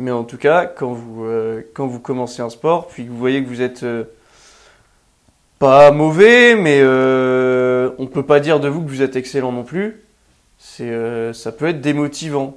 [0.00, 3.18] Mais en tout cas, quand vous, euh, quand vous commencez un sport, puis que vous
[3.18, 4.04] voyez que vous êtes euh,
[5.58, 9.62] pas mauvais, mais euh, on peut pas dire de vous que vous êtes excellent non
[9.62, 10.02] plus,
[10.80, 12.56] euh, ça peut être démotivant.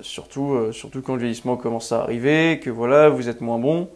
[0.00, 3.88] Surtout, surtout quand le vieillissement commence à arriver, que voilà, vous êtes moins bon.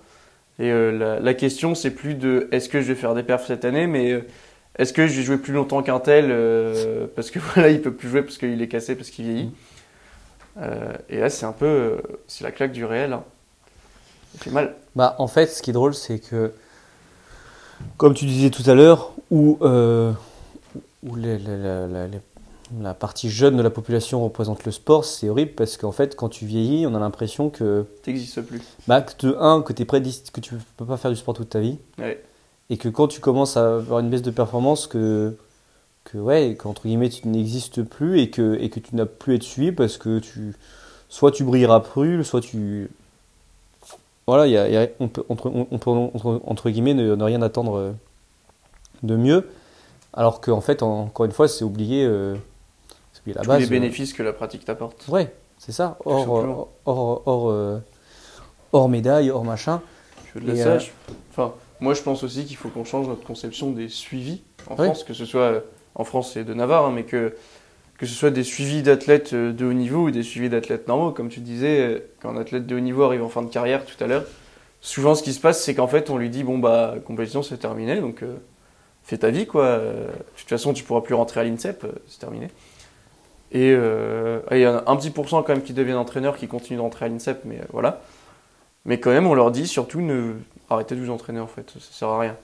[0.61, 3.89] Et la, question, c'est plus de est-ce que je vais faire des perfs cette année,
[3.89, 4.23] mais
[4.79, 6.29] est-ce que je vais jouer plus longtemps qu'un tel
[7.17, 9.51] parce que voilà, il peut plus jouer parce qu'il est cassé, parce qu'il vieillit.
[11.09, 13.13] Et là, c'est un peu, euh, c'est la claque du réel.
[13.13, 13.25] hein.
[14.35, 14.75] Ça fait mal.
[14.97, 16.53] Bah, en fait, ce qui est drôle, c'est que,
[17.97, 20.13] comme tu disais tout à l'heure, où, euh,
[21.05, 22.21] où les- les- la, la- les-
[22.81, 26.29] la partie jeune de la population représente le sport, c'est horrible parce qu'en fait, quand
[26.29, 28.63] tu vieillis, on a l'impression que, T'existes plus.
[28.89, 31.51] bah, que de un, que tu es que tu peux pas faire du sport toute
[31.51, 32.23] ta vie, Ouais.
[32.71, 35.37] et que quand tu commences à avoir une baisse de performance, que,
[36.05, 39.37] que ouais, qu'entre guillemets, tu n'existes plus et que, et que tu n'as plus à
[39.37, 40.55] être suivi parce que tu,
[41.09, 42.91] soit tu brilleras plus, soit tu,
[44.27, 46.95] voilà, il y a- y a- on peut, entre, on- on peut, entre, entre guillemets,
[46.95, 47.93] ne, ne rien attendre euh,
[49.03, 49.49] de mieux.
[50.13, 52.35] Alors qu'en fait, en- encore une fois, c'est oublier, euh,
[53.23, 53.61] oublier la Tous base.
[53.61, 55.07] les euh, bénéfices que la pratique t'apporte.
[55.09, 55.99] Ouais, c'est ça.
[56.05, 56.69] Hors, simplement.
[56.87, 57.79] hors, hors, hors, euh,
[58.73, 59.81] hors médaille, hors machin.
[60.35, 60.93] Je veux de Et, la euh, sage.
[61.31, 64.87] Enfin, moi, je pense aussi qu'il faut qu'on change notre conception des suivis en Ouais.
[64.87, 65.61] France, que ce soit euh,
[65.95, 67.35] en France et de Navarre, hein, mais que,
[67.99, 71.13] que ce soit des suivis d'athlètes euh, de haut niveau ou des suivis d'athlètes normaux.
[71.13, 73.85] Comme tu disais, euh, quand un athlète de haut niveau arrive en fin de carrière
[73.85, 74.25] tout à l'heure,
[74.81, 77.59] souvent ce qui se passe, c'est qu'en fait, on lui dit Bon, bah, compétition, c'est
[77.59, 78.37] terminé, donc euh,
[79.05, 79.79] fais ta vie, quoi.
[79.79, 82.49] De toute façon, tu pourras plus rentrer à l'INSEP, c'est terminé.
[83.53, 86.79] Et euh, il y a un petit pourcent quand même qui deviennent entraîneurs, qui continuent
[86.79, 88.01] de rentrer à l'INSEP, mais euh, voilà.
[88.85, 90.33] Mais quand même, on leur dit surtout ne
[90.69, 92.37] arrêtez de vous entraîner en fait, ça sert à rien.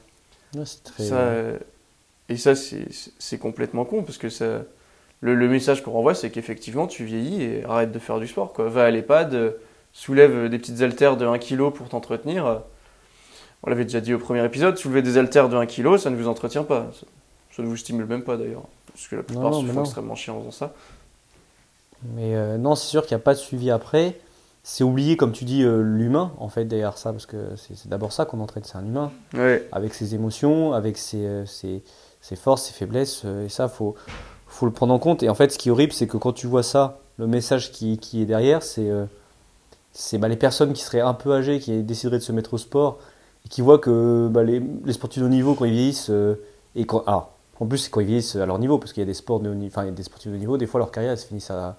[0.55, 1.17] Ouais, c'est très- Ça,
[2.31, 4.63] et ça, c'est complètement con parce que ça,
[5.21, 8.53] le, le message qu'on renvoie, c'est qu'effectivement, tu vieillis et arrête de faire du sport.
[8.53, 8.69] Quoi.
[8.69, 9.55] Va à l'EHPAD,
[9.93, 12.63] soulève des petites haltères de 1 kg pour t'entretenir.
[13.63, 16.17] On l'avait déjà dit au premier épisode, soulever des haltères de 1 kg, ça ne
[16.17, 16.91] vous entretient pas.
[16.95, 17.07] Ça,
[17.51, 18.63] ça ne vous stimule même pas d'ailleurs.
[18.93, 20.75] Parce que la plupart non, se font extrêmement chiant en faisant ça.
[22.15, 24.19] Mais euh, non, c'est sûr qu'il n'y a pas de suivi après.
[24.63, 28.13] C'est oublier, comme tu dis, euh, l'humain, en fait, derrière ça, parce que c'est d'abord
[28.13, 31.83] ça qu'on entraîne, c'est un humain, Ouais, avec ses émotions, avec ses, euh, ses,
[32.21, 33.95] ses forces, ses faiblesses, euh, et ça, faut,
[34.47, 35.23] faut le prendre en compte.
[35.23, 37.73] Et en fait, ce qui est horrible, c'est que quand tu vois ça, le message
[37.73, 39.05] qui, qui est derrière, c'est euh,
[40.19, 42.99] bah, les personnes qui seraient un peu âgées, qui décideraient de se mettre au sport,
[43.45, 46.35] et qui voient que bah, les, les sportifs de haut niveau, quand ils vieillissent, euh,
[46.77, 49.05] et quand, alors, en plus, c'est quand ils vieillissent à leur niveau, parce qu'il y
[49.05, 50.79] a des sports de enfin, il y a des sportifs de haut niveau, des fois,
[50.79, 51.77] leur carrière, elle se finit à,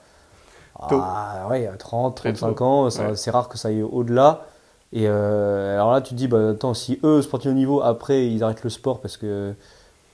[0.80, 2.64] à, ouais, à 30, Très 35 tôt.
[2.66, 3.16] ans, Ouais.
[3.16, 4.46] c'est rare que ça aille au-delà.
[4.94, 7.82] Et euh, alors là, tu te dis, bah, attends, si eux, sportifs de haut niveau,
[7.82, 9.54] après, ils arrêtent le sport parce que,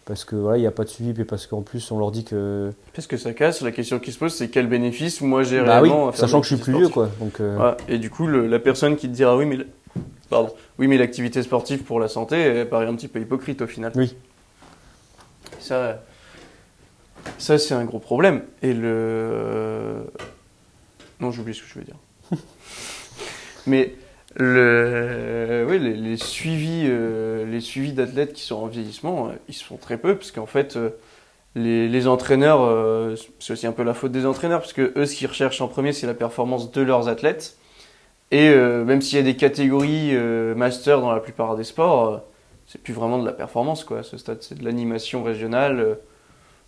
[0.07, 2.11] parce que voilà, il n'y a pas de suivi, et parce qu'en plus, on leur
[2.11, 2.71] dit que.
[2.93, 5.81] Qu'est-ce que ça casse La question qui se pose, c'est quel bénéfice moi j'ai Bah
[5.81, 7.09] oui, réellement à faire sachant que je suis plus vieux, quoi.
[7.19, 7.77] Donc, euh, Voilà.
[7.89, 9.57] Et du coup, le- la personne qui te dira oui, mais
[10.29, 13.67] pardon, oui, mais l'activité sportive pour la santé, elle paraît un petit peu hypocrite au
[13.67, 13.91] final.
[13.95, 14.15] Oui.
[15.59, 16.01] Ça,
[17.37, 18.43] ça c'est un gros problème.
[18.61, 20.05] Et le
[21.19, 21.95] non, j'ai oublié ce que je veux dire.
[23.67, 23.93] mais
[24.37, 29.53] le oui, les, les suivis, euh, les suivis d'athlètes qui sont en vieillissement, euh, ils
[29.55, 30.75] se font très peu parce qu'en fait.
[30.77, 30.91] euh,
[31.55, 35.05] les, les entraîneurs, euh, c'est aussi un peu la faute des entraîneurs, parce que eux,
[35.05, 37.57] ce qu'ils recherchent en premier, c'est la performance de leurs athlètes.
[38.31, 42.07] Et euh, même s'il y a des catégories euh, master dans la plupart des sports,
[42.09, 42.17] euh,
[42.67, 43.99] c'est plus vraiment de la performance, quoi.
[43.99, 45.95] À ce stade, c'est de l'animation régionale, euh,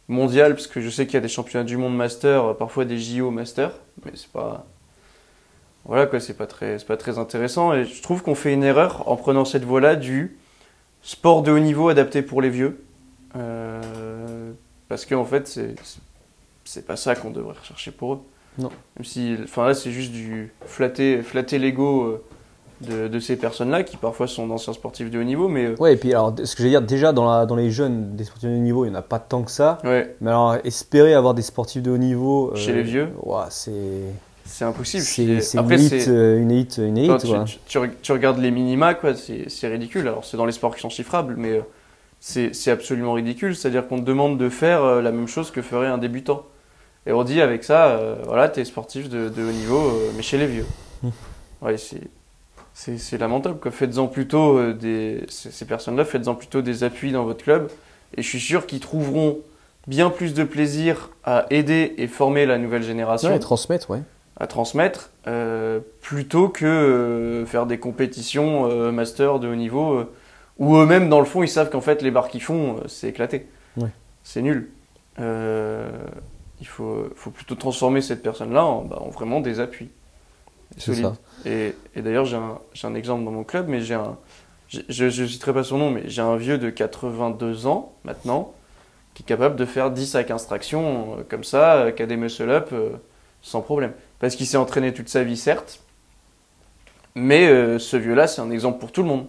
[0.07, 2.85] mondiale, parce que je sais qu'il y a des championnats du monde master, euh, parfois
[2.85, 3.71] des JO master,
[4.05, 4.65] mais c'est pas.
[5.85, 7.73] Voilà, quoi, c'est pas très, c'est pas très intéressant.
[7.73, 10.37] Et je trouve qu'on fait une erreur en prenant cette voie-là du
[11.01, 12.83] sport de haut niveau adapté pour les vieux.
[13.35, 14.51] Euh,
[14.87, 15.75] parce qu'en fait, c'est
[16.65, 18.19] c'est- pas ça qu'on devrait rechercher pour eux.
[18.57, 18.69] Non.
[18.97, 22.23] Même si, enfin là, c'est juste du flatter, flatter l'ego euh,
[22.81, 25.93] de, de ces personnes-là qui parfois sont d'anciens sportifs de haut niveau, mais euh, Ouais,
[25.93, 28.23] et puis alors, ce que je veux dire, déjà dans, la, dans les jeunes des
[28.25, 29.79] sportifs de haut niveau, il n'y en a pas tant que ça.
[29.83, 32.51] ouais, Mais alors, espérer avoir des sportifs de haut niveau.
[32.55, 33.71] Chez les vieux ouah, c'est.
[34.49, 35.03] C'est impossible.
[35.03, 37.43] C'est une élite, euh, une élite, une élite, tu, quoi.
[37.45, 40.07] tu- tu reg- tu regardes les minima, quoi, c'est ridicule.
[40.07, 41.61] Alors, c'est dans les sports qui sont chiffrables, mais euh,
[42.19, 43.55] c'est absolument ridicule.
[43.55, 46.43] C'est-à-dire qu'on te demande de faire euh, la même chose que ferait un débutant.
[47.05, 50.21] Et on dit avec ça, euh, voilà, t'es sportif de, de haut niveau, euh, mais
[50.21, 50.65] chez les vieux.
[51.03, 51.09] Hmm.
[51.61, 53.17] Ouais, c'est.
[53.17, 53.57] Lamentable.
[53.71, 55.23] Faites-en plutôt euh, des.
[55.29, 57.69] Ces ces personnes-là, faites-en plutôt des appuis dans votre club
[58.17, 59.39] Et je suis sûr qu'ils trouveront
[59.87, 63.29] bien plus de plaisir à aider et former la nouvelle génération.
[63.29, 64.01] Ouais, et transmettre, ouais.
[64.39, 70.05] À transmettre, euh, plutôt que euh, faire des compétitions euh, master de haut niveau,
[70.57, 73.47] où eux-mêmes, dans le fond, ils savent qu'en fait, les bars qu'ils font, c'est éclaté.
[73.75, 73.89] Ouais.
[74.23, 74.69] C'est nul.
[75.17, 79.89] Il faut, faut plutôt transformer cette personne-là en, bah, en vraiment des appuis.
[80.77, 81.03] Solides.
[81.03, 81.15] ça.
[81.49, 84.17] Et, et d'ailleurs, j'ai un, j'ai un exemple dans mon club, mais j'ai un.
[84.67, 88.53] Je ne citerai pas son nom, mais j'ai un vieux de 82 ans maintenant
[89.13, 92.69] qui est capable de faire 10 à 15 tractions comme ça, qui a des muscle-up
[92.71, 92.91] euh,
[93.41, 93.91] sans problème.
[94.19, 95.79] Parce qu'il s'est entraîné toute sa vie, certes,
[97.15, 99.25] mais euh, ce vieux-là, c'est un exemple pour tout le monde,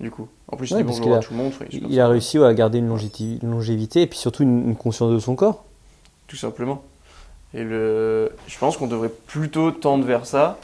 [0.00, 0.28] du coup.
[0.48, 1.52] En plus, il dit bonjour à tout le monde.
[1.70, 4.76] il a réussi ouais, à garder une longévité, une longévité et puis surtout une, une
[4.76, 5.64] conscience de son corps.
[6.26, 6.82] tout simplement.
[7.54, 10.58] Et le, je pense qu'on devrait plutôt tendre vers ça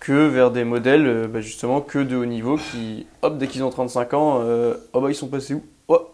[0.00, 3.62] que vers des modèles euh, bah, justement que de haut niveau qui, hop, dès qu'ils
[3.62, 5.62] ont 35 ans, euh, oh bah ils sont passés où?
[5.88, 6.08] Oh.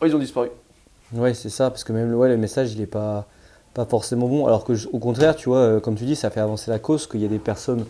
[0.00, 0.48] oh, ils ont disparu.
[1.12, 3.26] Ouais, c'est ça, parce que même ouais, le message, il est pas,
[3.74, 4.46] pas forcément bon.
[4.46, 7.06] Alors que, au contraire, tu vois, euh, comme tu dis, ça fait avancer la cause,
[7.06, 7.86] qu'il y a des personnes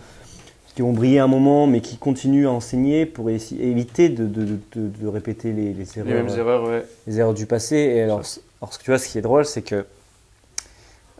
[0.75, 4.59] qui ont brillé un moment, mais qui continuent à enseigner pour éviter de, de, de,
[4.77, 6.87] de- de répéter les, les erreurs, Les mêmes euh, erreurs, ouais.
[7.07, 7.77] les erreurs du passé.
[7.77, 8.23] Et alors,
[8.61, 9.85] alors, tu vois, ce qui est drôle, c'est que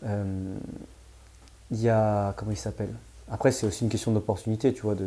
[0.05, 0.55] euh,
[1.71, 2.93] il y a comment il s'appelle?
[3.31, 5.05] Après, c'est aussi une question d'opportunité, tu vois, de,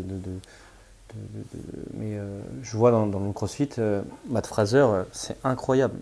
[1.94, 6.00] mais euh, je vois dans, dans le CrossFit, euh, Matt Fraser, euh, c'est incroyable.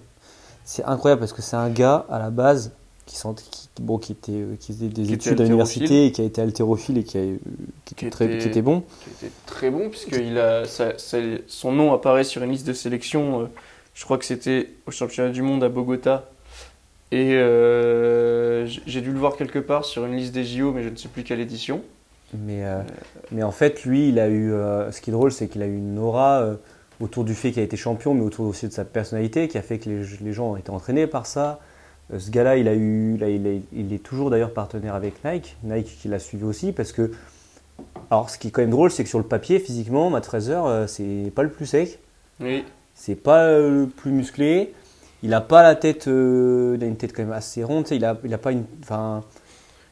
[0.65, 2.71] C'est incroyable parce que c'est un gars à la base
[3.05, 6.11] qui, sent, qui, bon, qui, était, euh, qui faisait des Qui études à l'université et
[6.11, 7.21] qui a été haltérophile et qui, a,
[7.85, 8.81] qui, Qui était très- qui était bon.
[9.03, 12.65] Qui était très bon puisque il a, ça- ça- son nom apparaît sur une liste
[12.67, 13.41] de sélection.
[13.41, 13.45] euh,
[13.93, 16.29] je crois que c'était au championnat du monde à Bogota.
[17.11, 20.89] Et euh, j'ai dû le voir quelque part sur une liste des JO, mais je
[20.89, 21.81] ne sais plus quelle édition.
[22.35, 22.79] Mais, euh,
[23.31, 24.49] mais en fait, lui, il a eu.
[24.91, 26.55] ce qui est drôle, c'est qu'il a eu une aura
[26.99, 29.61] autour du fait qu'il a été champion, mais autour aussi de sa personnalité, qui a
[29.61, 31.59] fait que les, les gens ont été entraînés par ça.
[32.13, 35.23] Euh, ce gars-là, il, a eu, là, il, est- il est toujours d'ailleurs partenaire avec
[35.25, 35.57] Nike.
[35.63, 37.11] Nike qui l'a suivi aussi, parce que.
[38.11, 40.53] Alors, ce qui est quand même drôle, c'est que sur le papier, physiquement, Matt Fraser,
[40.65, 41.99] euh, c'est pas le plus sec,
[42.39, 44.73] Oui, c'est pas euh, le plus musclé.
[45.23, 46.07] Il a pas la tête.
[46.07, 48.65] euh, il a une tête quand même assez ronde, il a, il a pas une.
[48.83, 49.23] Enfin.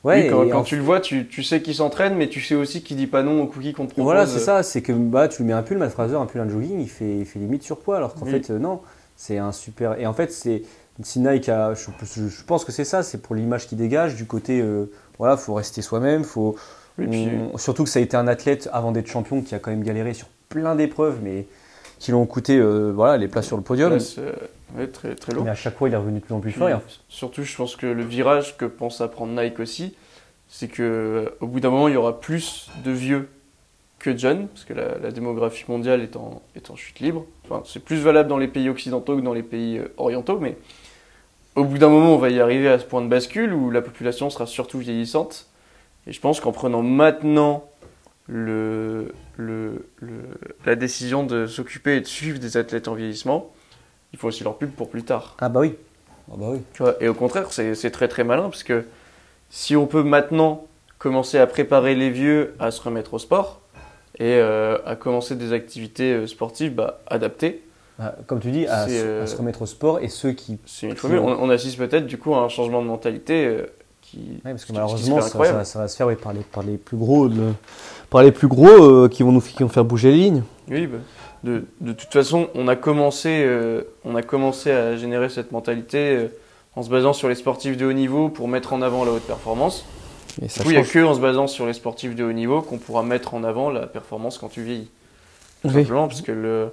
[0.04, 2.42] Oui, quand, et quand en tu le vois, tu, tu sais qu'il s'entraîne, mais tu
[2.42, 4.04] sais aussi qu'il dit pas non aux cookies qu'on te propose.
[4.04, 6.42] Voilà, c'est ça, c'est que bah, tu lui mets un pull, Matt Fraser, un pull,
[6.42, 8.32] un jogging, il fait, il fait limite surpoids, alors qu'en Oui.
[8.32, 8.82] fait, non,
[9.16, 10.00] c'est un super.
[10.00, 10.64] Et en fait, c'est.
[11.04, 11.74] Si Nike a.
[11.74, 14.62] Je, pense que c'est ça, c'est pour l'image qu'il dégage, du côté.
[14.62, 14.86] euh,
[15.18, 16.56] voilà, faut rester soi-même, faut.
[16.98, 19.60] Oui, puis- on- surtout que ça a été un athlète, avant d'être champion, qui a
[19.60, 21.46] quand même galéré sur plein d'épreuves, mais
[22.00, 23.90] qui l'ont coûté euh, voilà, les places sur le podium.
[23.92, 24.34] Place, euh,
[24.76, 25.44] ouais, très, très lourd.
[25.46, 26.68] Mais à chaque fois, il est revenu de plus en plus fort.
[26.70, 29.96] en- surtout, je pense que le virage que pense à prendre Nike aussi,
[30.50, 33.30] c'est que euh, au bout d'un moment, il y aura plus de vieux
[34.00, 37.26] que de jeunes, parce que la, la démographie mondiale est en, est en chute libre.
[37.46, 40.58] Enfin, c'est plus valable dans les pays occidentaux que dans les pays orientaux, mais
[41.56, 43.82] au bout d'un moment, on va y arriver à ce point de bascule où la
[43.82, 45.48] population sera surtout vieillissante.
[46.08, 47.66] Et je pense qu'en prenant maintenant
[48.28, 53.52] le, le, le- la décision de s'occuper et de suivre des athlètes en vieillissement,
[54.14, 55.36] il faut aussi leur pub pour plus tard.
[55.40, 55.76] Ah bah oui.
[56.32, 56.60] Ah bah oui.
[56.74, 58.86] Tu vois, et au contraire, c'est c'est très très malin parce que
[59.50, 60.66] si on peut maintenant
[60.98, 63.62] commencer à préparer les vieux à se remettre au sport
[64.20, 67.64] et euh, à commencer des activités euh, sportives bah, adaptées,
[68.00, 70.58] Ah, Comme tu dis, à, se- euh, à se remettre au sport et ceux qui.
[70.66, 71.20] c'est une fois mieux.
[71.20, 73.66] On, on assiste peut-être du coup à un changement de mentalité euh,
[74.02, 75.38] qui, Ouais, parce que qui malheureusement, ça,
[75.80, 77.52] va se faire oui, par, les, par les plus gros, de-
[78.10, 80.44] par les plus gros euh, qui, vont nous, qui vont faire bouger les lignes.
[80.70, 80.98] Oui, bah,
[81.44, 86.16] de, de toute façon, on a commencé, euh, on a commencé à générer cette mentalité
[86.16, 86.28] euh,
[86.76, 89.24] en se basant sur les sportifs de haut niveau pour mettre en avant la haute
[89.24, 89.86] performance.
[90.42, 92.24] Et Du ça coup, il n'y a que en se basant sur les sportifs de
[92.24, 94.90] haut niveau qu'on pourra mettre en avant la performance quand tu vieillis.
[95.62, 95.74] Tout Oui.
[95.84, 96.72] simplement parce que le,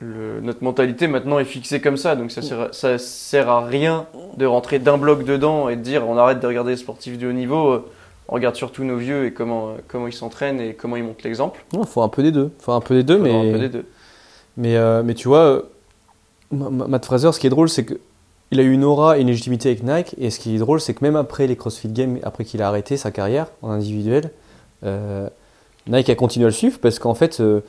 [0.00, 4.06] le- notre mentalité maintenant est fixée comme ça, donc ça sert, ça sert à rien
[4.36, 7.28] de rentrer d'un bloc dedans et de dire on arrête de regarder les sportifs de
[7.28, 7.84] haut niveau, euh,
[8.28, 11.24] on regarde surtout nos vieux et comment, euh, comment ils s'entraînent et comment ils montrent
[11.24, 11.64] l'exemple.
[11.72, 12.50] Il faut un peu des deux.
[12.58, 13.86] faut un peu des deux, Faudra mais, un peu des deux.
[14.56, 15.62] mais, euh, mais tu vois, euh,
[16.52, 17.94] Ma- Ma- Matt Fraser, ce qui est drôle, c'est que
[18.52, 20.14] il a eu une aura et une légitimité avec Nike.
[20.18, 22.68] Et ce qui est drôle, c'est que même après les CrossFit Games, après qu'il a
[22.68, 24.30] arrêté sa carrière en individuel,
[24.84, 25.28] euh,
[25.88, 27.62] Nike a continué à le suivre parce qu'en fait, euh,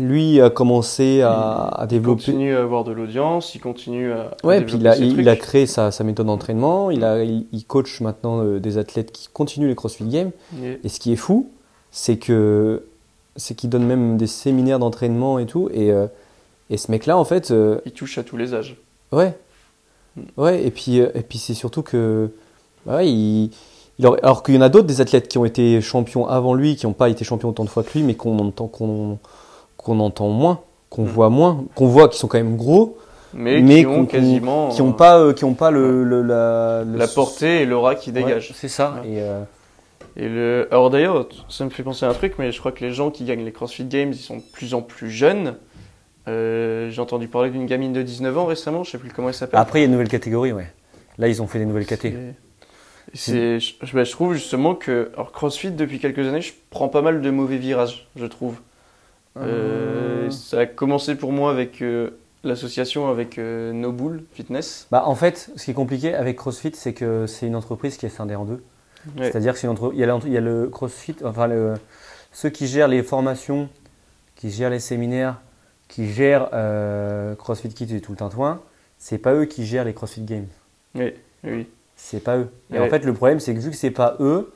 [0.00, 2.24] lui a commencé à, à Il développer.
[2.24, 4.30] continue à avoir de l'audience, il continue à.
[4.42, 5.20] à Ouais, puis il développer a, ses il, trucs.
[5.22, 8.78] il a créé sa, sa méthode d'entraînement, il, a, il, il coach maintenant euh, des
[8.78, 10.30] athlètes qui continuent les CrossFit Games.
[10.62, 11.50] Et- Et ce qui est fou,
[11.90, 12.84] c'est que
[13.36, 15.68] c'est qu'il donne même des séminaires d'entraînement et tout.
[15.72, 16.06] Et, euh,
[16.70, 18.76] et ce mec-là, en fait, euh, il touche à tous les âges.
[19.12, 19.36] ouais,
[20.36, 20.64] ouais.
[20.64, 22.30] Et puis, et puis c'est surtout que,
[22.86, 23.50] bah ouais, il,
[24.22, 26.86] alors qu'il y en a d'autres des athlètes qui ont été champions avant lui, qui
[26.86, 29.18] n'ont pas été champions autant de fois que lui, mais qu'on entend qu'on
[29.82, 30.60] qu'on entend moins.
[30.90, 31.06] qu'on Mm.
[31.06, 32.98] voit moins, qu'on voit qui sont quand même gros,
[33.32, 36.20] Mais, mais qui ont quasiment qui ont euh, pas, euh, qui ont pas le, le-
[36.20, 38.52] la, le- la portée et l'aura qui Ouais, dégage.
[38.54, 38.96] c'est ça.
[39.02, 39.08] Ouais.
[39.10, 39.42] Et, euh,
[40.16, 40.68] Et le...
[40.70, 43.10] Alors d'ailleurs, ça me fait penser à un truc, mais je crois que les gens
[43.10, 45.54] qui gagnent les CrossFit Games, ils sont de plus en plus jeunes.
[46.28, 49.34] Euh, J'ai entendu parler d'une gamine de 19 ans récemment, je sais plus comment elle
[49.34, 49.58] s'appelle.
[49.58, 50.70] Après, il y a une nouvelle catégorie, ouais.
[51.16, 52.34] Là, ils ont fait des nouvelles catégories.
[53.14, 56.88] C'est, je, je- bah, je trouve justement que alors CrossFit depuis quelques années, je prends
[56.88, 58.56] pas mal de mauvais virages, je trouve.
[59.38, 62.10] Euh, ça a commencé pour moi avec euh,
[62.44, 64.86] l'association avec euh, No Bull Fitness.
[64.90, 68.06] Bah, en fait, ce qui est compliqué avec CrossFit, c'est que c'est une entreprise qui
[68.06, 68.62] est scindée en deux.
[69.16, 69.30] Ouais.
[69.30, 69.98] C'est-à-dire qu'il il
[70.32, 71.74] y a le CrossFit, enfin le-
[72.32, 73.68] ceux qui gèrent les formations,
[74.36, 75.40] qui gèrent les séminaires,
[75.88, 78.60] qui gèrent euh, CrossFit Kids et tout le tintouin,
[78.98, 80.46] c'est pas eux qui gèrent les CrossFit Games.
[80.94, 81.12] Oui,
[81.44, 81.66] oui.
[81.96, 82.48] C'est pas eux.
[82.72, 82.86] Et Ouais.
[82.86, 84.52] en fait, le problème, c'est que vu que c'est pas eux,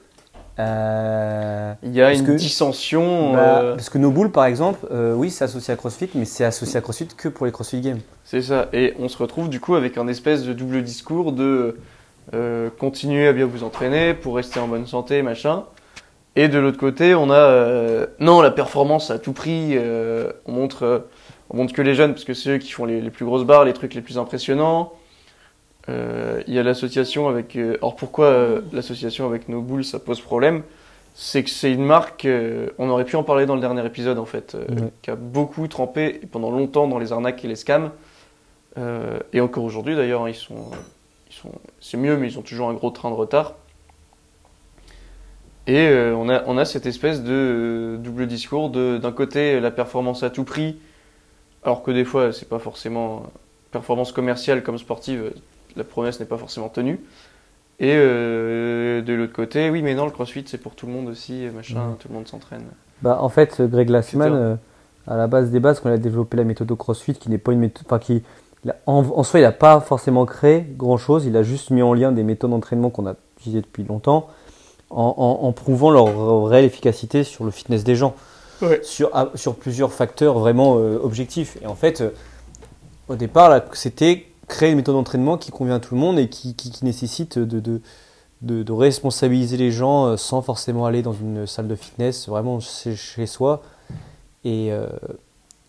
[0.59, 3.33] euh, Il y a une que- dissension.
[3.35, 6.25] bah, euh, parce que No Bull, par exemple, euh, oui, c'est associé à CrossFit, mais
[6.25, 8.01] c'est associé à CrossFit que pour les CrossFit Games.
[8.25, 8.69] C'est ça.
[8.73, 11.77] Et on se retrouve du coup avec un espèce de double discours de
[12.79, 15.63] continuer à bien vous entraîner pour rester en bonne santé, machin.
[16.35, 19.79] Et de l'autre côté, on a non la performance à tout prix.
[20.47, 21.07] on montre,
[21.51, 23.45] on montre que les jeunes parce que c'est eux qui font les, les plus grosses
[23.45, 24.93] barres, les trucs les plus impressionnants.
[25.89, 27.57] Euh, Il y a l'association avec.
[27.57, 30.63] euh, alors pourquoi euh, l'association avec No Bull ça pose problème
[31.15, 32.27] C'est que c'est une marque.
[32.79, 34.91] on aurait pu en parler dans le dernier épisode en fait, Ouais.
[35.03, 37.91] qui a beaucoup trempé pendant longtemps dans les arnaques et les scams.
[39.33, 40.71] Et encore aujourd'hui d'ailleurs, hein, ils sont,
[41.31, 43.55] ils sont, c'est mieux, mais ils ont toujours un gros train de retard.
[45.67, 49.59] Et euh, on, a, on a cette espèce de euh, double discours de d'un côté
[49.59, 50.77] la performance à tout prix,
[51.65, 53.25] alors que des fois c'est pas forcément
[53.73, 55.33] performance commerciale comme sportive,
[55.77, 57.01] la promesse n'est pas forcément tenue.
[57.79, 61.09] Et euh, de l'autre côté, oui, mais non, le crossfit c'est pour tout le monde
[61.09, 62.63] aussi, machin, tout le monde s'entraîne.
[63.03, 64.55] Bah, en fait, Greg Glassman, euh,
[65.07, 67.37] à la base des bases, quand il a développé la méthode au CrossFit, qui n'est
[67.39, 68.23] pas une méthode, enfin qui,
[68.67, 71.27] a- en, en soi, il n'a pas forcément créé grand chose.
[71.27, 74.29] Il a juste mis en lien des méthodes d'entraînement qu'on a utilisées depuis longtemps,
[74.89, 78.15] en, en- en prouvant leur réelle efficacité sur le fitness des gens,
[78.63, 78.81] Ouais.
[78.83, 81.59] sur, à- sur plusieurs facteurs vraiment euh, objectifs.
[81.63, 82.09] Et en fait, euh,
[83.09, 86.55] au départ, c'était créer une méthode d'entraînement qui convient à tout le monde et qui,
[86.83, 92.61] nécessite de, responsabiliser les gens euh, sans forcément aller dans une salle de fitness, vraiment
[92.61, 93.63] chez, soi.
[94.45, 94.87] Et, euh,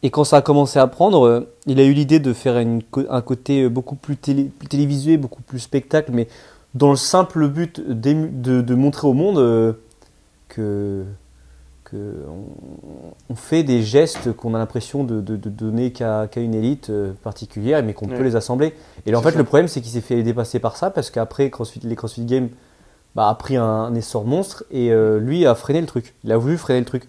[0.03, 3.21] et quand ça a commencé à prendre, euh, il a eu l'idée de faire un
[3.21, 6.27] côté beaucoup plus, plus télévisué, beaucoup plus spectacle, mais
[6.75, 9.75] dans le simple but de, montrer au monde
[10.49, 11.03] que,
[11.93, 17.13] on, fait des gestes qu'on a l'impression de, de- de donner qu'à une élite euh,
[17.23, 18.17] particulière, mais qu'on Ouais.
[18.17, 18.73] peut les assembler.
[19.05, 19.37] Et là, en C'est fait, ça.
[19.39, 22.49] le problème, c'est qu'il s'est fait dépasser par ça, parce qu'après, CrossFit, les CrossFit Games
[23.15, 26.13] bah, a pris un, un essor monstre, et euh, lui a freiné le truc.
[26.23, 27.03] Il a voulu freiner le truc.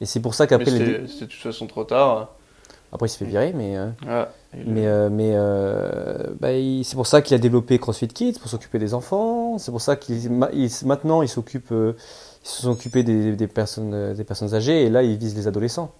[0.00, 2.30] Et c'est pour ça qu'après, les- c'était c'était de toute façon trop tard.
[2.92, 3.88] après, il s'est fait virer, mais, euh,
[4.66, 5.34] mais, euh, mais
[6.40, 6.48] bah,
[6.84, 9.58] c'est pour ça qu'il a développé CrossFit Kids pour s'occuper des enfants.
[9.58, 11.72] C'est pour ça qu'il ma- il- maintenant il s'occupe,
[12.42, 15.36] ils se sont occupés des, des personnes, euh, des personnes âgées et là il vise
[15.36, 15.92] les adolescents.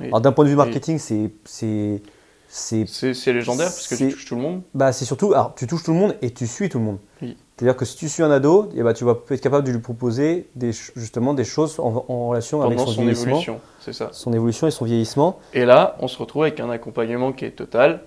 [0.00, 4.42] Alors d'un point de vue marketing, c'est c'est légendaire parce que tu touches tout le
[4.42, 4.62] monde.
[4.74, 6.98] bah c'est surtout alors tu touches tout le monde et tu suis tout le monde.
[7.22, 7.36] Oui.
[7.56, 9.78] C'est-à-dire que si tu suis un ado, eh bah, tu vas être capable de lui
[9.78, 13.92] proposer des, justement des choses en, en relation avec pendant son, son vieillissement, évolution, c'est
[13.92, 14.08] ça.
[14.10, 15.38] son évolution et son vieillissement.
[15.54, 18.02] Et là, on se retrouve avec un accompagnement qui est total,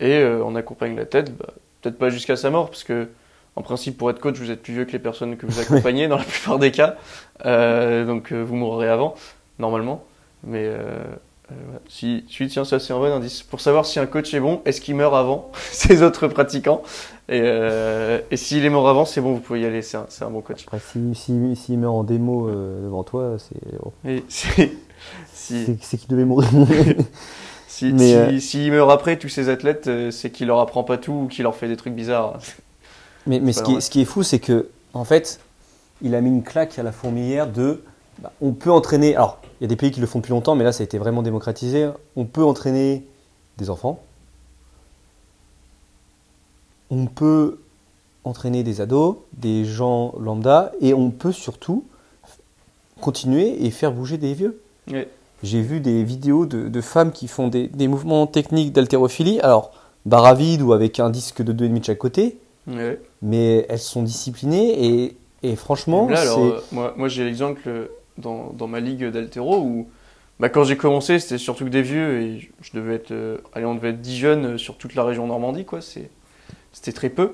[0.00, 3.08] et euh, on accompagne la tête, bah, peut-être pas jusqu'à sa mort, parce que
[3.58, 6.06] en principe, pour être coach, vous êtes plus vieux que les personnes que vous accompagnez
[6.06, 6.96] dans la plupart des cas,
[7.44, 9.14] Euh, donc euh, vous mourrez avant,
[9.58, 10.04] normalement.
[10.44, 11.02] Mais euh,
[11.88, 13.42] si, si, tiens, ça c'est un bon indice.
[13.42, 16.82] Pour savoir si un coach est bon, est-ce qu'il meurt avant ses autres pratiquants
[17.28, 20.30] Et, euh, et s'il est mort avant, c'est bon, vous pouvez y aller, c'est un,
[20.30, 20.62] bon coach.
[20.66, 24.46] Après, s'il si, s'il meurt en démo devant toi, c'est si,
[25.32, 26.48] c'est c'est qu'il devait mourir.
[27.70, 30.98] Si, Mais, si- euh, s'il meurt après, tous ces athlètes, c'est qu'il leur apprend pas
[30.98, 32.38] tout ou qu'il leur fait des trucs bizarres.
[33.28, 33.82] Mais ce, qui est, normal.
[33.82, 35.40] ce qui est fou, c'est que en fait,
[36.02, 37.82] il a mis une claque à la fourmilière de.
[38.20, 39.14] bah, on peut entraîner.
[39.14, 40.84] Alors, il y a des pays qui le font depuis longtemps, mais là, ça a
[40.84, 41.90] été vraiment démocratisé.
[42.16, 43.04] On peut entraîner
[43.58, 44.00] des enfants.
[46.90, 47.60] On peut
[48.24, 51.84] entraîner des ados, des gens lambda, et on peut surtout
[53.00, 54.60] continuer et faire bouger des vieux.
[55.42, 59.70] J'ai vu des vidéos de, de femmes qui font des, des mouvements techniques d'haltérophilie, alors
[60.04, 62.38] barre à vide ou avec un disque de 2,5 de chaque côté,
[62.68, 63.00] Ouais.
[63.22, 67.86] mais elles sont disciplinées et, et franchement, Là, alors, euh, moi, moi j'ai l'exemple euh,
[68.18, 69.88] dans, dans ma ligue d'altéro où
[70.38, 73.38] bah, quand j'ai commencé, c'était surtout que des vieux et je- je devais être, euh,
[73.54, 75.80] allez, on devait être 10 jeunes sur toute la région Normandie, quoi.
[75.80, 77.32] C'était très peu.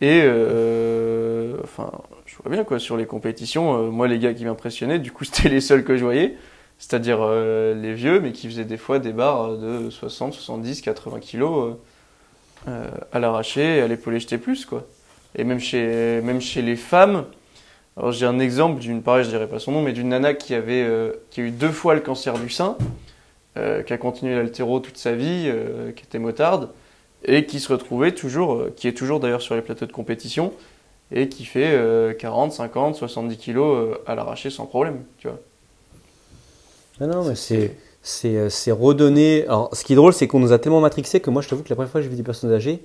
[0.00, 1.90] Et euh, enfin,
[2.26, 3.90] je vois bien quoi sur les compétitions.
[3.92, 6.36] moi, les gars qui m'impressionnaient, du coup, c'était les seuls que je voyais.
[6.78, 11.76] c'est-à-dire les vieux, mais qui faisaient des fois des barres de 60, 70, 80 kilos
[12.68, 14.86] euh, à l'arraché, à l'épaulé jeté plus, quoi.
[15.36, 17.24] Et même chez, même chez les femmes,
[17.96, 20.54] alors j'ai un exemple d'une, pareil, je dirais pas son nom, mais d'une nana qui
[20.54, 22.76] avait, euh, qui a eu deux fois le cancer du sein,
[23.56, 26.70] euh, qui a continué l'altéro toute sa vie, euh, qui était motarde,
[27.24, 30.52] et qui se retrouvait toujours, qui est toujours d'ailleurs sur les plateaux de compétition,
[31.12, 35.38] et qui fait euh, 40, 50, 70 kilos à l'arraché sans problème, tu vois.
[37.00, 39.44] Ah non, mais c'est c'est euh, c'est redonner.
[39.46, 41.64] Alors, ce qui est drôle, c'est qu'on nous a tellement matrixé que moi, je t'avoue
[41.64, 42.84] que la première fois que j'ai vu des personnes âgées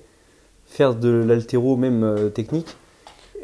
[0.66, 2.66] faire de l'altéro même euh, technique,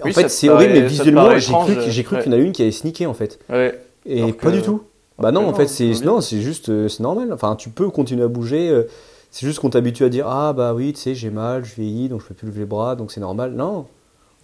[0.02, 2.22] en Oui, fait, c'est horrible, mais visuellement, j'ai cru, j'ai cru ouais.
[2.22, 3.38] qu'il y en a une qui avait sneaké en fait.
[3.48, 3.80] Ouais.
[4.04, 4.82] Et Alors pas que- du tout.
[5.18, 7.32] Bah non, que en non, fait, c'est non, c'est juste, euh, c'est normal.
[7.32, 8.82] Enfin, tu peux continuer à bouger.
[9.30, 12.08] C'est juste qu'on t'habitue à dire ah bah oui, tu sais, j'ai mal, je vieillis,
[12.08, 13.52] donc je peux plus lever les bras, donc c'est normal.
[13.52, 13.86] Non,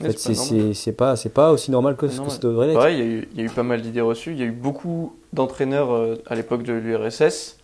[0.00, 0.74] en Ouais, fait, c'est pas normal.
[0.74, 2.78] c'est c'est pas c'est pas aussi normal que ce que ça devrait l'être.
[2.78, 4.32] Pareil, il y, a eu, il y a eu pas mal d'idées reçues.
[4.32, 7.58] Il y a eu beaucoup d'entraîneurs euh, à l'époque de l'URSS.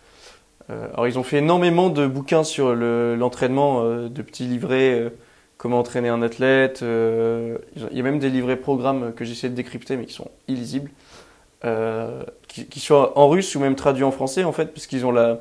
[0.69, 4.99] Euh, alors, ils ont fait énormément de bouquins sur le- l'entraînement, euh, de petits livrets,
[4.99, 5.09] euh,
[5.57, 6.81] comment entraîner un athlète.
[6.83, 7.57] euh,
[7.91, 10.91] il y a même des livrets programmes que j'essaie de décrypter, mais qui sont illisibles,
[11.65, 15.05] euh, qui, qui soient en russe ou même traduits en français, en fait, parce qu'ils
[15.05, 15.39] ont la,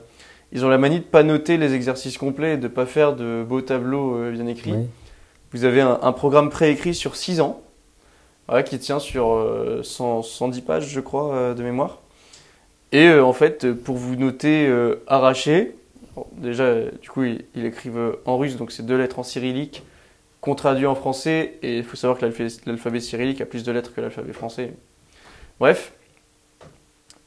[0.53, 3.45] ils ont la manie de pas noter les exercices complets, et de pas faire de
[3.47, 4.73] beaux tableaux euh, bien écrits.
[4.73, 4.87] Ouais.
[5.53, 7.63] Vous avez un, programme préécrit sur 6 ans,
[8.47, 11.99] voilà, qui tient sur euh, 100 110 pages, je crois, euh, de mémoire.
[12.93, 15.75] Et euh, en fait, euh, pour vous noter euh, arraché,
[16.33, 19.83] déjà, euh, du coup, ils, écrivent euh, en russe, donc c'est deux lettres en cyrillique,
[20.41, 22.27] qu'on traduit en français, et il faut savoir que
[22.67, 24.73] l'alphabet cyrillique a plus de lettres que l'alphabet français.
[25.59, 25.93] Bref.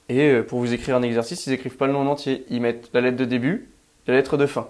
[0.10, 2.46] Et euh, pour vous écrire un exercice, ils écrivent pas le nom en entier.
[2.50, 3.70] Ils mettent la lettre de début,
[4.08, 4.68] la lettre de fin.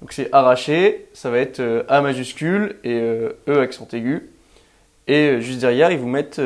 [0.00, 4.30] Donc c'est arraché, ça va être euh, A majuscule et euh, E accent aigu.
[5.08, 6.40] Et euh, juste derrière, ils vous mettent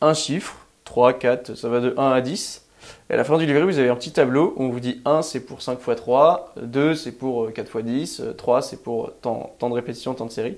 [0.00, 2.62] un chiffre, 3, 4, ça va de 1 à 10.
[3.10, 5.00] Et à la fin du livret, vous avez un petit tableau où on vous dit
[5.04, 8.62] 1 c'est pour 5 x 3, 2 c'est pour euh, 4 x 10, euh, 3
[8.62, 10.56] c'est pour tant, tant de répétitions, tant de séries.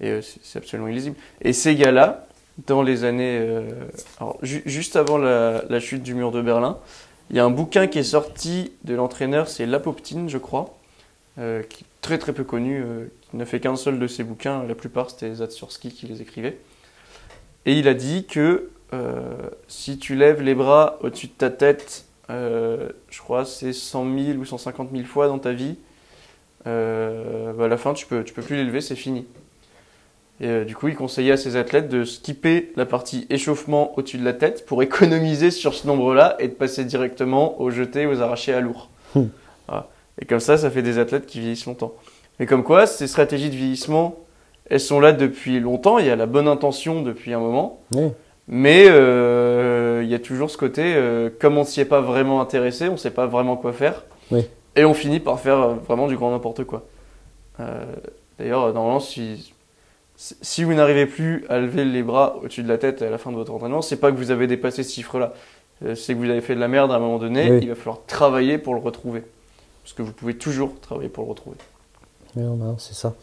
[0.00, 1.16] Et c'est absolument illisible.
[1.40, 2.26] Et ces gars-là,
[2.66, 3.38] dans les années.
[3.40, 3.70] euh,
[4.20, 6.78] alors, ju- juste avant la, la chute du mur de Berlin,
[7.30, 10.75] il y a un bouquin qui est sorti de l'entraîneur, c'est Lapoptine, je crois,
[11.38, 14.24] euh, qui est très très peu connu, euh, qui ne fait qu'un seul de ses
[14.24, 16.56] bouquins, la plupart c'était Zatsurski qui les écrivait.
[17.66, 19.34] Et il a dit que euh,
[19.68, 24.44] si tu lèves les bras au-dessus de ta tête, je crois c'est 100 000 ou
[24.46, 25.76] 150 000 fois dans ta vie,
[26.64, 29.26] bah, à la fin tu peux, tu peux plus les lever, c'est fini.
[30.40, 34.24] Et du coup, il conseillait à ses athlètes de skipper la partie échauffement au-dessus de
[34.24, 38.52] la tête pour économiser sur ce nombre-là et de passer directement au jeté, aux arrachés
[38.52, 38.90] à lourd.
[40.20, 41.94] Et comme ça, ça fait des athlètes qui vieillissent longtemps.
[42.38, 44.16] Mais comme quoi, ces stratégies de vieillissement,
[44.68, 45.98] elles sont là depuis longtemps.
[45.98, 47.80] Il y a la bonne intention depuis un moment.
[48.48, 52.40] Mais euh, il y a toujours ce côté, euh, comme on s'y est pas vraiment
[52.40, 54.04] intéressé, on sait pas vraiment quoi faire.
[54.30, 54.46] Oui.
[54.76, 56.84] Et on finit par faire euh, vraiment du grand n'importe quoi.
[57.60, 57.84] Euh,
[58.38, 59.52] D'ailleurs, normalement, si,
[60.16, 63.30] si vous n'arrivez plus à lever les bras au-dessus de la tête à la fin
[63.32, 65.32] de votre entraînement, c'est pas que vous avez dépassé ce chiffre-là.
[65.94, 67.58] C'est que vous avez fait de la merde à un moment donné, Oui.
[67.62, 69.22] il va falloir travailler pour le retrouver.
[69.86, 71.56] Parce que vous pouvez toujours travailler pour le retrouver.
[72.34, 73.14] Non, non, c'est ça.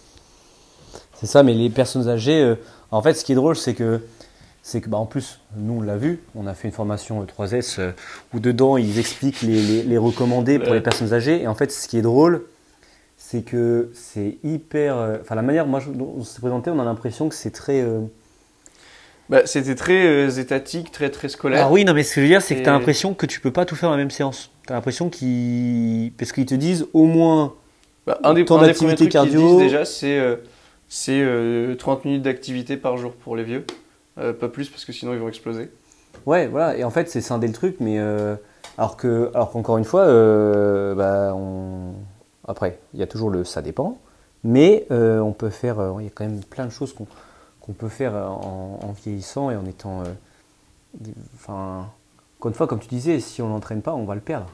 [1.15, 2.55] C'est ça, mais les personnes âgées, euh,
[2.89, 3.99] en fait, ce qui est drôle, c'est que,
[4.61, 7.25] c'est que bah, en plus, nous, on l'a vu, on a fait une formation euh,
[7.25, 7.91] 3S euh,
[8.33, 11.41] où dedans, ils expliquent les, les, les recommandés pour les personnes âgées.
[11.41, 12.43] Et en fait, ce qui est drôle,
[13.17, 14.95] c'est que c'est hyper.
[14.95, 17.51] euh, Enfin, la manière, moi, je- dont on s'est présenté, on a l'impression que c'est
[17.51, 17.81] très.
[17.81, 17.99] euh,
[19.29, 21.67] Bah, C'était très euh, étatique, très très scolaire.
[21.67, 23.25] Ah oui, non, mais ce que je veux dire, c'est que tu as l'impression que
[23.25, 24.51] tu peux pas tout faire dans la même séance.
[24.67, 26.11] Tu as l'impression qu'ils.
[26.17, 27.53] Parce qu'ils te disent au moins.
[28.05, 29.41] Bah, un des, Temps un des d'activité trucs qu'ils cardio.
[29.41, 30.35] disent déjà, c'est euh,
[30.89, 33.65] c'est, euh, 30 minutes d'activité par jour pour les vieux.
[34.19, 35.71] Euh, pas plus parce que sinon ils vont exploser.
[36.25, 36.77] Ouais, voilà.
[36.77, 37.99] Et en fait, c'est scinder le truc, mais
[38.77, 40.05] alors que, alors qu'encore une fois,
[40.95, 41.93] bah, on...
[42.47, 43.97] après, il y a toujours le ça dépend,
[44.43, 47.07] mais on peut faire, il y a quand même plein de choses qu'on
[47.63, 50.05] qu'on peut faire euh, en, en vieillissant et en étant, euh,
[51.35, 51.87] enfin,
[52.39, 54.47] encore une fois, comme tu disais, si on l'entraîne pas, on va le perdre.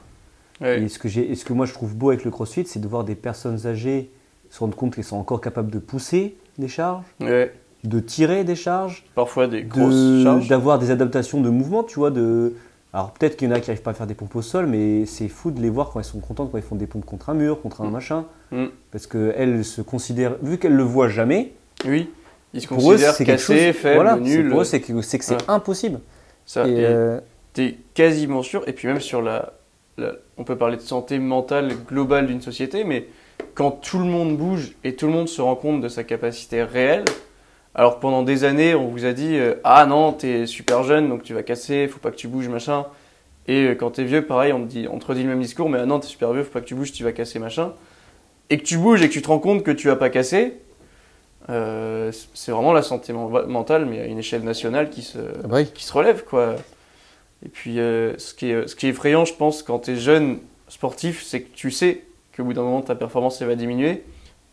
[0.61, 0.81] Ouais.
[0.81, 2.79] Et ce que j'ai, et ce que moi je trouve beau avec le CrossFit, c'est
[2.79, 4.11] de voir des personnes âgées
[4.49, 7.53] se rendre compte qu'elles sont encore capables de pousser des charges, Ouais.
[7.83, 10.47] de tirer des charges Parfois des grosses de- charges.
[10.47, 12.11] d'avoir des adaptations de mouvement, tu vois.
[12.11, 12.55] De...
[12.93, 14.65] Alors peut-être qu'il y en a qui n'arrivent pas à faire des pompes au sol,
[14.65, 17.05] mais c'est fou de les voir quand elles sont contentes, quand ils font des pompes
[17.05, 17.91] contre un mur, contre un Mm.
[17.91, 18.25] machin.
[18.51, 18.65] Mm.
[18.91, 21.53] Parce qu'elles se considèrent, vu qu'elles le voient jamais,
[21.85, 22.09] Oui.
[22.53, 23.81] Ils se pour eux considèrent c'est quelque cassés, chose.
[23.81, 24.49] faibles, voilà, c'est- nuls.
[24.49, 25.99] pour eux c'est que c'est que c'est impossible.
[26.45, 27.19] Ça, Et, et euh,
[27.53, 28.63] t'es quasiment sûr.
[28.67, 29.53] Et puis même sur la,
[29.97, 33.07] la- on peut parler de santé mentale globale d'une société, mais
[33.53, 36.63] quand tout le monde bouge et tout le monde se rend compte de sa capacité
[36.63, 37.05] réelle,
[37.75, 41.07] alors que pendant des années on vous a dit euh, ah non t'es super jeune
[41.07, 42.85] donc tu vas casser, faut pas que tu bouges machin,
[43.47, 45.69] Et euh, quand t'es vieux, pareil, on te, dit, on te redit le même discours,
[45.69, 47.73] mais ah non, t'es super vieux, faut pas que tu bouges, tu vas casser machin.
[48.49, 50.53] Et que tu bouges et que tu te rends compte que tu vas pas casser,
[51.49, 55.47] euh, c'est vraiment la santé men- mentale, mais à une échelle nationale qui se, Ah
[55.47, 55.67] bah oui.
[55.73, 56.55] qui se relève, quoi.
[57.45, 60.39] Et puis, euh, ce, qui est, ce qui est effrayant, je pense, quand t'es jeune
[60.67, 62.03] sportif, c'est que tu sais
[62.35, 64.03] qu'au bout d'un moment, ta performance, elle va diminuer.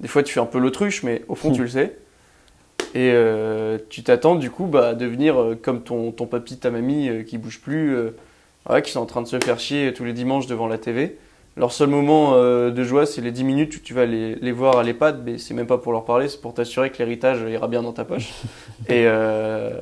[0.00, 1.96] Des fois, tu fais un peu l'autruche, mais au fond, tu le sais.
[2.94, 7.24] Et euh, tu t'attends, du coup, bah, à devenir comme ton, ton papy, ta mamie,
[7.26, 7.96] qui bouge plus,
[8.84, 11.18] qui sont en train de se faire chier tous les dimanches devant la TV.
[11.56, 14.52] Leur seul moment euh, de joie, c'est les 10 minutes où tu vas les, les
[14.52, 17.40] voir à l'EHPAD, mais c'est même pas pour leur parler, c'est pour t'assurer que l'héritage
[17.50, 18.30] ira bien dans ta poche.
[18.88, 19.80] et, euh,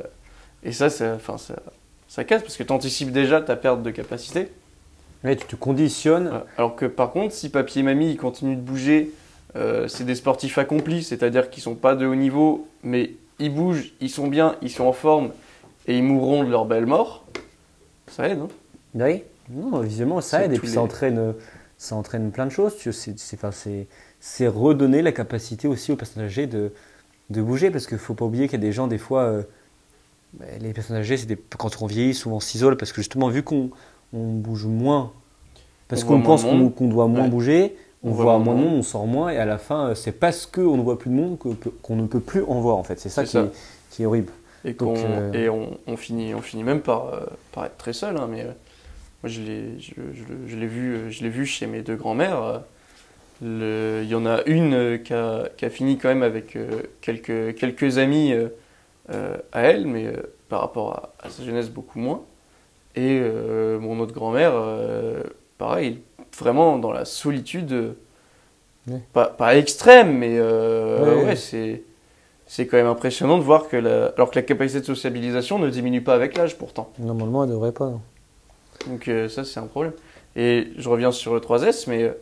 [0.62, 1.56] et ça, ça, ça,
[2.06, 4.48] ça casse parce que tu anticipes déjà ta perte de capacité.
[5.24, 6.42] Ouais, tu te conditionnes.
[6.56, 9.10] Alors que par contre, si papy et mamie ils continuent de bouger,
[9.56, 13.10] euh, c'est des sportifs accomplis, c'est-à-dire qu'ils sont pas de haut niveau, mais
[13.40, 15.30] ils bougent, ils sont bien, ils sont en forme
[15.88, 17.24] et ils mourront de leur belle mort.
[18.06, 18.48] Ça aide, hein
[18.94, 19.22] Oui.
[19.50, 20.52] Non, visiblement, ça aide.
[20.52, 21.34] Et puis les- ça, entraîne,
[21.84, 22.74] ça entraîne plein de choses.
[24.20, 26.72] C'est redonner la capacité aussi aux personnes âgées de,
[27.30, 27.70] de bouger.
[27.70, 29.42] Parce qu'il ne faut pas oublier qu'il y a des gens, des fois, euh,
[30.34, 32.76] bah, les personnes âgées, des- quand on vieillit, souvent s'isole.
[32.76, 33.70] Parce que justement, vu qu'on
[34.12, 35.12] on bouge moins,
[35.88, 37.28] parce On qu'on pense qu'on doit moins Ouais.
[37.28, 38.78] bouger, on, On voit moins de de monde.
[38.78, 39.28] on sort moins.
[39.30, 42.06] Et à la fin, euh, c'est parce qu'on ne voit plus de monde qu'on ne
[42.06, 42.76] peut plus en voir.
[42.76, 42.98] En fait.
[42.98, 43.42] C'est ça, qui, ça.
[43.42, 43.50] Est,
[43.90, 44.32] qui est horrible.
[44.64, 47.20] Et, Donc, euh, et on, on finit, on finit même par, euh,
[47.52, 48.16] par être très seul.
[48.16, 48.46] hein, mais
[49.24, 51.96] moi, je l'ai, je, je- je l'ai vu, euh, je l'ai vu chez mes deux
[51.96, 52.62] grands-mères.
[53.42, 56.58] euh, Il y en a une euh, qui a, qui a fini quand même avec
[57.00, 58.34] quelques, quelques amis
[59.08, 60.12] à elle, mais
[60.50, 62.20] par rapport à, à sa jeunesse, beaucoup moins.
[62.96, 63.18] Et
[63.80, 64.52] mon autre grand-mère,
[65.58, 66.00] pareil,
[66.38, 67.94] vraiment dans la solitude,
[69.14, 71.36] pas, pas extrême, mais euh, Ouais.
[72.46, 75.70] C'est quand même impressionnant de voir que la, alors que la capacité de sociabilisation ne
[75.70, 76.90] diminue pas avec l'âge pourtant.
[76.98, 77.86] Normalement, elle ne devrait pas.
[77.86, 78.00] non.
[78.86, 79.92] Donc euh, ça c'est un problème.
[80.36, 82.12] Et je reviens sur le 3S, mais euh,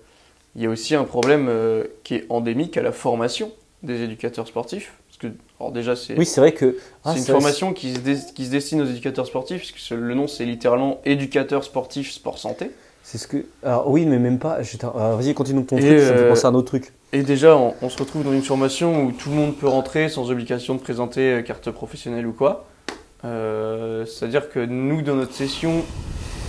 [0.54, 3.50] il y a aussi un problème euh, qui est endémique à la formation
[3.82, 4.92] des éducateurs sportifs.
[5.08, 6.76] Parce que alors déjà c'est Oui, c'est vrai que.
[6.78, 9.72] c'est Ah, une c'est vrai, formation qui se, dé- qui se destine aux éducateurs sportifs,
[9.72, 12.70] puisque le nom c'est littéralement éducateur sportif sport santé.
[13.02, 13.44] C'est ce que.
[13.64, 14.58] Alors oui, mais même pas.
[14.60, 15.98] Vas-y, continue ton Et, truc.
[16.00, 16.92] Ça me fait penser à un autre truc.
[17.12, 20.08] Et déjà, on, on se retrouve dans une formation où tout le monde peut rentrer
[20.08, 22.64] sans obligation de présenter carte professionnelle ou quoi.
[23.24, 25.84] Euh, C'est-à-dire que nous, dans notre session,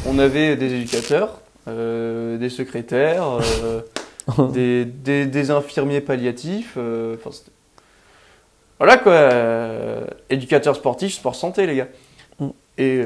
[0.06, 3.82] on avait des éducateurs, euh, des secrétaires, euh,
[4.52, 6.74] des, des- des infirmiers palliatifs.
[6.78, 7.16] euh,
[8.80, 9.30] voilà quoi,
[10.30, 11.88] éducateurs sportifs, sport santé, les gars.
[12.40, 12.48] Mm.
[12.78, 13.02] Et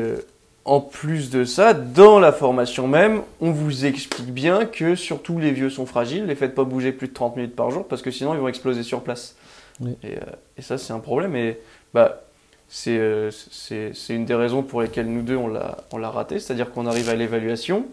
[0.65, 5.51] en plus de ça, dans la formation même, on vous explique bien que surtout les
[5.51, 8.11] vieux sont fragiles, les faites pas bouger plus de 30 minutes par jour parce que
[8.11, 9.35] sinon ils vont exploser sur place.
[9.79, 9.95] Oui.
[10.03, 10.15] Et,
[10.57, 11.35] et ça, c'est un problème.
[11.35, 11.59] Et
[11.93, 12.23] bah,
[12.70, 16.86] c'est euh, c'est- une des raisons pour lesquelles nous deux on l'a raté, c'est-à-dire qu'on
[16.86, 17.86] arrive à l'évaluation.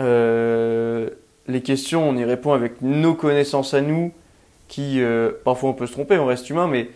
[0.00, 1.10] Euh,
[1.48, 4.12] les questions, on y répond avec nos connaissances à nous,
[4.68, 6.90] qui euh, parfois on peut se tromper, on reste humain, mais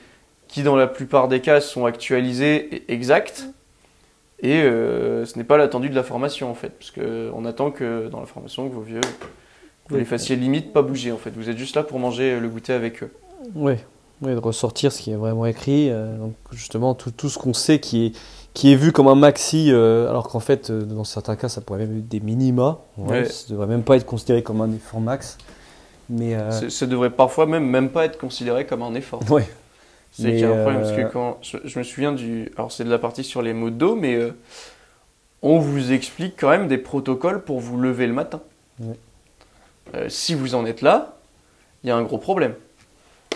[0.48, 3.46] qui dans la plupart des cas sont actualisées et exactes.
[4.42, 8.08] Et euh, ce n'est pas l'attendu de la formation en fait, parce qu'on attend que
[8.08, 9.00] dans la formation que vos vieux
[9.88, 11.30] vous les fassiez limite pas bouger en fait.
[11.30, 13.10] Vous êtes juste là pour manger le goûter avec eux.
[14.22, 15.88] Oui, de ressortir ce qui est vraiment écrit.
[15.90, 18.12] euh, donc justement, tout, tout ce qu'on sait qui est,
[18.52, 21.60] qui est vu comme un maxi, euh, alors qu'en fait, euh, dans certains cas, ça
[21.62, 22.78] pourrait même être des minima.
[22.98, 23.24] Ouais, Ouais.
[23.24, 25.38] Ça devrait même pas être considéré comme un effort max.
[26.10, 29.22] Mais euh, C'est- Ça devrait parfois même même pas être considéré comme un effort.
[29.30, 29.48] ouais.
[30.12, 32.50] C'est qu'il y a un problème, parce que quand je, je me souviens du.
[32.56, 34.18] Alors, c'est de la partie sur les mots de dos, mais
[35.40, 38.40] on vous explique quand même des protocoles pour vous lever le matin.
[38.80, 40.08] Ouais.
[40.08, 41.16] Si vous en êtes là,
[41.84, 42.54] il y a un gros problème.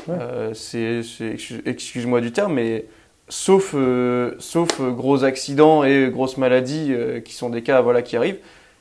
[0.08, 0.16] Ouais.
[0.20, 2.86] Euh, c'est, c'est- excuse- excuse-moi du terme, mais
[3.28, 8.02] sauf, euh, sauf euh, gros accidents et grosses maladies euh, qui sont des cas voilà,
[8.02, 8.38] qui arrivent,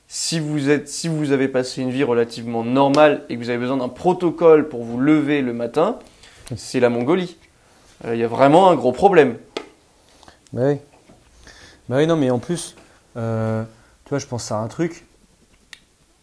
[0.07, 3.57] si vous, êtes, si vous avez passé une vie relativement normale et que vous avez
[3.59, 5.97] besoin d'un protocole pour vous lever le matin,
[6.57, 7.37] c'est la Mongolie.
[8.05, 9.37] Il y a vraiment un gros problème.
[10.51, 10.77] Bah oui.
[11.87, 12.75] Bah oui, non, mais en plus,
[13.15, 15.05] tu vois, je pense à un truc.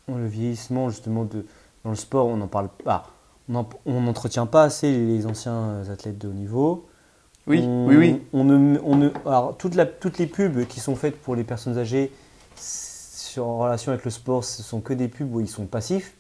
[0.09, 1.47] Le vieillissement, justement, de,
[1.85, 3.09] dans le sport, on n'en parle pas.
[3.49, 6.87] On en- on n'entretient pas assez les anciens athlètes de haut niveau.
[7.47, 8.23] Oui, On- oui, oui.
[8.33, 11.43] On ne, on ne, alors, toute la- toutes les pubs qui sont faites pour les
[11.45, 12.13] personnes âgées
[12.57, 16.15] sur, en relation avec le sport, ce sont que des pubs où ils sont passifs.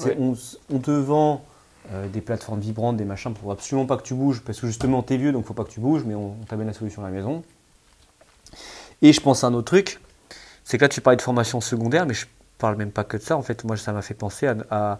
[0.00, 0.16] Ouais.
[0.18, 1.44] on, te vend
[1.92, 5.02] euh, des plateformes vibrantes, des machins pour absolument pas que tu bouges, parce que justement
[5.04, 7.06] t'es vieux, donc faut pas que tu bouges, mais on, on t'amène la solution à
[7.06, 7.44] la maison.
[9.02, 10.00] Et je pense à un autre truc,
[10.64, 12.26] c'est que là tu parlais de formation secondaire, mais je
[12.58, 13.36] parle même pas que de ça.
[13.36, 14.98] En fait, moi ça m'a fait penser à, à-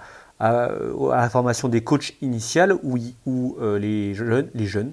[0.53, 0.64] à-
[1.12, 4.92] à la formation des coachs initiales où, où euh, les, jeunes, les jeunes,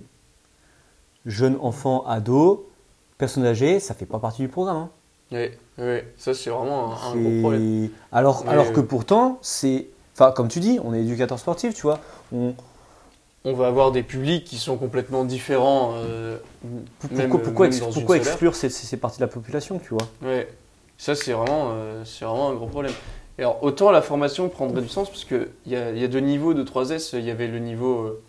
[1.25, 2.59] jeunes enfants, ados,
[3.17, 4.77] personnes âgées, ça fait pas partie du programme.
[4.77, 4.89] hein.
[5.31, 7.89] Oui, oui, ça c'est vraiment un, un gros problème.
[8.11, 9.87] Alors, Mais, alors euh, que pourtant, c'est.
[10.13, 11.99] Enfin, comme tu dis, on est éducateur sportif, tu vois.
[12.33, 12.53] On,
[13.45, 15.93] On va avoir des publics qui sont complètement différents.
[15.95, 19.79] euh, même- pourquoi pourquoi, même dans pourquoi exclure ces, ces- ces parties de la population,
[19.79, 20.07] tu vois?
[20.21, 20.49] Ouais,
[20.97, 22.93] ça c'est vraiment, euh, c'est vraiment un gros problème.
[23.41, 26.53] Alors, autant la formation prendrait du sens, parce qu'il y a, y a deux niveaux
[26.53, 27.17] de 3S.
[27.17, 28.21] Il y avait le niveau euh,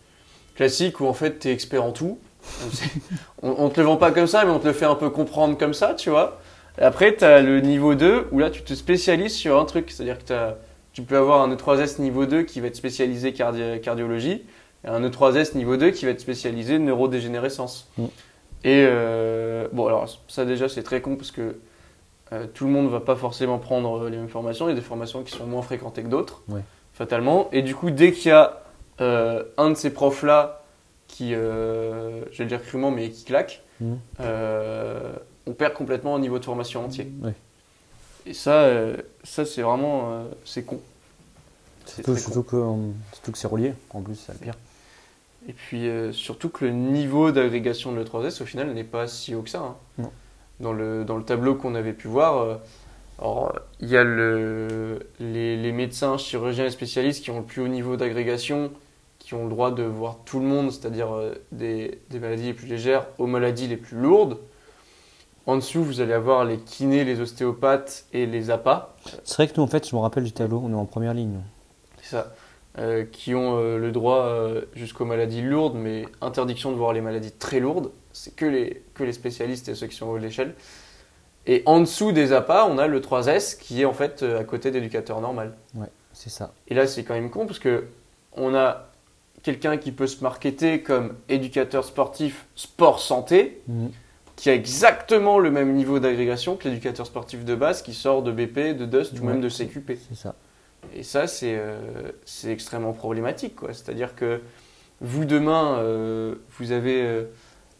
[0.54, 2.18] classique où en fait tu es expert en tout.
[3.42, 5.10] On, on te le vend pas comme ça, mais on te le fait un peu
[5.10, 6.40] comprendre comme ça, tu vois.
[6.78, 9.90] Et après, tu as le niveau 2 où là tu te spécialises sur un truc.
[9.90, 10.56] C'est-à-dire que t'as-
[10.92, 14.42] tu peux avoir un E3S niveau 2 qui va être spécialisé cardi- cardiologie
[14.84, 17.88] et un E3S niveau 2 qui va être spécialisé neurodégénérescence.
[17.98, 18.04] Mm.
[18.64, 21.56] Et euh, bon, alors ça déjà c'est très con parce que
[22.32, 24.66] euh, tout le monde va pas forcément prendre euh, les mêmes formations.
[24.66, 26.62] Il y a des formations qui sont moins fréquentées que d'autres, Ouais.
[26.94, 27.48] fatalement.
[27.52, 28.62] Et du coup, dès qu'il y a
[29.00, 30.62] euh, un de ces profs-là
[31.08, 33.62] qui, euh, je vais le dire crûment, mais qui claque,
[34.20, 35.12] euh,
[35.46, 37.10] on perd complètement au niveau de formation entier.
[37.22, 37.34] Ouais.
[38.26, 38.68] Et ça,
[39.24, 40.80] ça c'est vraiment, c'est con.
[41.86, 42.56] Surtout, que,
[43.12, 44.54] surtout que c'est relié, en plus, c'est le pire.
[45.48, 49.42] Et puis surtout que le niveau d'agrégation de l'E3S au final n'est pas si haut
[49.42, 49.58] que ça.
[49.58, 49.76] hein.
[49.98, 50.12] Non.
[50.60, 52.54] Dans, le, dans le tableau qu'on avait pu voir, euh,
[53.18, 57.62] alors, il y a le, les, les médecins, chirurgiens et spécialistes qui ont le plus
[57.62, 58.70] haut niveau d'agrégation,
[59.18, 62.54] qui ont le droit de voir tout le monde, c'est-à-dire euh, des, des maladies les
[62.54, 64.38] plus légères aux maladies les plus lourdes.
[65.46, 68.94] En dessous, vous allez avoir les kinés, les ostéopathes et les APA.
[69.24, 71.14] C'est vrai que nous, en fait, je me rappelle du tableau, on est en première
[71.14, 71.40] ligne.
[72.00, 72.32] C'est ça.
[72.78, 77.02] Euh, qui ont euh, le droit euh, jusqu'aux maladies lourdes, mais interdiction de voir les
[77.02, 77.90] maladies très lourdes.
[78.14, 80.54] C'est que les, que les spécialistes et ceux qui sont au haut de l'échelle.
[81.46, 84.70] Et en dessous des APA, on a le 3S qui est en fait à côté
[84.70, 85.52] d'éducateur normal.
[86.14, 86.54] C'est ça.
[86.68, 87.84] Et là, c'est quand même con parce que
[88.38, 88.88] on a
[89.42, 93.90] quelqu'un qui peut se marketer comme éducateur sportif sport santé, Mhm.
[94.36, 98.32] qui a exactement le même niveau d'agrégation que l'éducateur sportif de base qui sort de
[98.32, 99.32] BP, de Dust ou Ouais.
[99.32, 99.98] même de CQP.
[100.08, 100.34] C'est ça.
[100.94, 102.10] Et ça, c'est euh,
[102.44, 103.56] extrêmement problématique.
[103.68, 104.42] C'est-à-dire que
[105.00, 107.24] vous, demain, euh, vous avez, euh,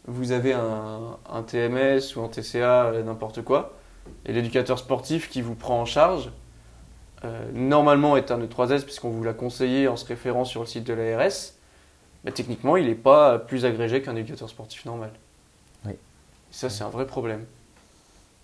[0.07, 3.73] vous avez un, un TMS ou un TCA, n'importe quoi,
[4.25, 6.31] et l'éducateur sportif qui vous prend en charge,
[7.53, 10.93] normalement est un E3S, puisqu'on vous l'a conseillé en se référant sur le site de
[10.93, 11.53] l'ARS,
[12.23, 15.11] bah, techniquement, il n'est pas plus agrégé qu'un éducateur sportif normal.
[15.85, 15.93] Oui.
[15.93, 15.95] Et
[16.51, 17.45] ça, c'est un vrai problème.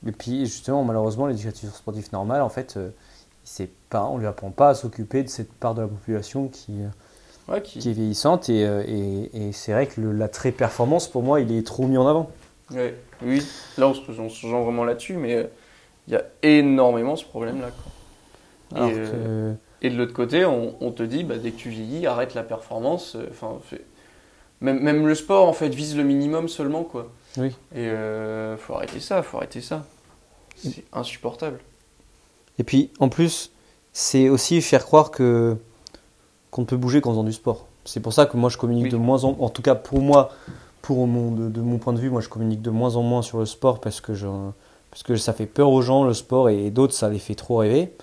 [0.05, 2.89] Et puis, justement, malheureusement, l'éducateur sportif normal, en fait, euh,
[3.51, 6.83] c'est pas, on lui apprend pas à s'occuper de cette part de la population qui,
[6.83, 6.87] euh,
[7.51, 8.47] Ouais, qui- qui est vieillissante.
[8.49, 11.87] Et, euh, et, et c'est vrai que le- l'attrait performance, pour moi, il est trop
[11.87, 12.29] mis en avant.
[12.71, 12.93] Ouais,
[13.23, 13.43] oui,
[13.79, 15.43] là on se, on se rejoint vraiment là-dessus, mais euh,
[16.07, 17.69] il y a énormément ce problème-là.
[18.75, 21.69] et, que, euh, et de l'autre côté, on, on te dit, bah, dès que tu
[21.69, 23.17] vieillis, arrête la performance.
[23.31, 23.57] Enfin,
[24.61, 27.11] même, même le sport, en fait, vise le minimum seulement, quoi.
[27.37, 27.49] Oui.
[27.73, 29.85] Et euh, faut arrêter ça, faut arrêter ça.
[30.55, 31.59] C'est insupportable.
[32.59, 33.51] Et puis, en plus,
[33.93, 35.57] c'est aussi faire croire que
[36.51, 37.65] qu'on ne peut bouger qu'en faisant du sport.
[37.85, 38.89] C'est pour ça que moi, je communique Oui.
[38.91, 40.29] de moins en en tout cas pour moi,
[40.81, 43.21] pour mon, de, de mon point de vue, moi, je communique de moins en moins
[43.21, 44.27] sur le sport parce que, je,
[44.91, 47.57] parce que ça fait peur aux gens, le sport, et d'autres, ça les fait trop
[47.57, 47.93] rêver.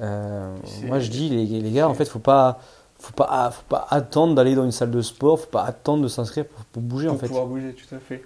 [0.00, 2.60] Euh, moi, je dis, les, les gars, en fait, faut pas,
[2.98, 6.08] faut pas, faut pas attendre d'aller dans une salle de sport, faut pas attendre de
[6.08, 7.26] s'inscrire pour, pour bouger, Pour en fait.
[7.28, 8.22] pouvoir bouger, tout à fait.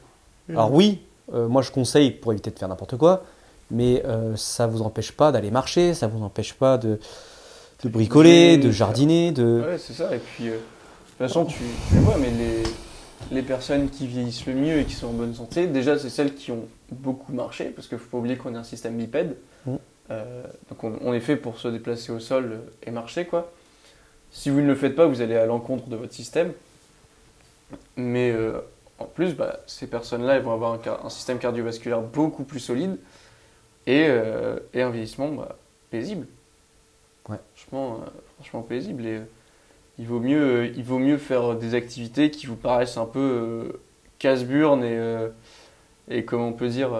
[0.51, 1.01] Alors oui,
[1.33, 3.23] euh, moi je conseille pour éviter de faire n'importe quoi,
[3.71, 6.99] mais euh, ça vous empêche pas d'aller marcher, ça vous empêche pas de,
[7.83, 9.65] de bricoler, de jardiner, de...
[9.67, 10.15] Ouais, c'est ça.
[10.15, 11.63] Et puis, euh, de toute façon, tu,
[11.93, 12.63] vois, mais les,
[13.35, 16.35] les personnes qui vieillissent le mieux et qui sont en bonne santé, déjà, c'est celles
[16.35, 19.37] qui ont beaucoup marché, parce qu'il ne faut pas oublier qu'on est un système bipède.
[19.67, 19.75] Mm.
[20.11, 23.53] Euh, donc, on, on est fait pour se déplacer au sol et marcher, quoi.
[24.31, 26.53] Si vous ne le faites pas, vous allez à l'encontre de votre système.
[27.97, 28.35] Mais
[28.99, 32.97] en plus, bah, ces personnes-là, elles vont avoir un système cardiovasculaire beaucoup plus solide
[33.87, 35.57] et, euh, et un vieillissement bah,
[35.91, 36.27] paisible.
[37.29, 37.37] Ouais.
[37.55, 39.07] Franchement, euh, franchement paisible.
[39.07, 39.25] Et, euh,
[39.99, 43.81] il, vaut mieux, il vaut mieux faire des activités qui vous paraissent un peu
[44.19, 45.29] casse-burne et,
[46.09, 46.93] et comme on peut dire,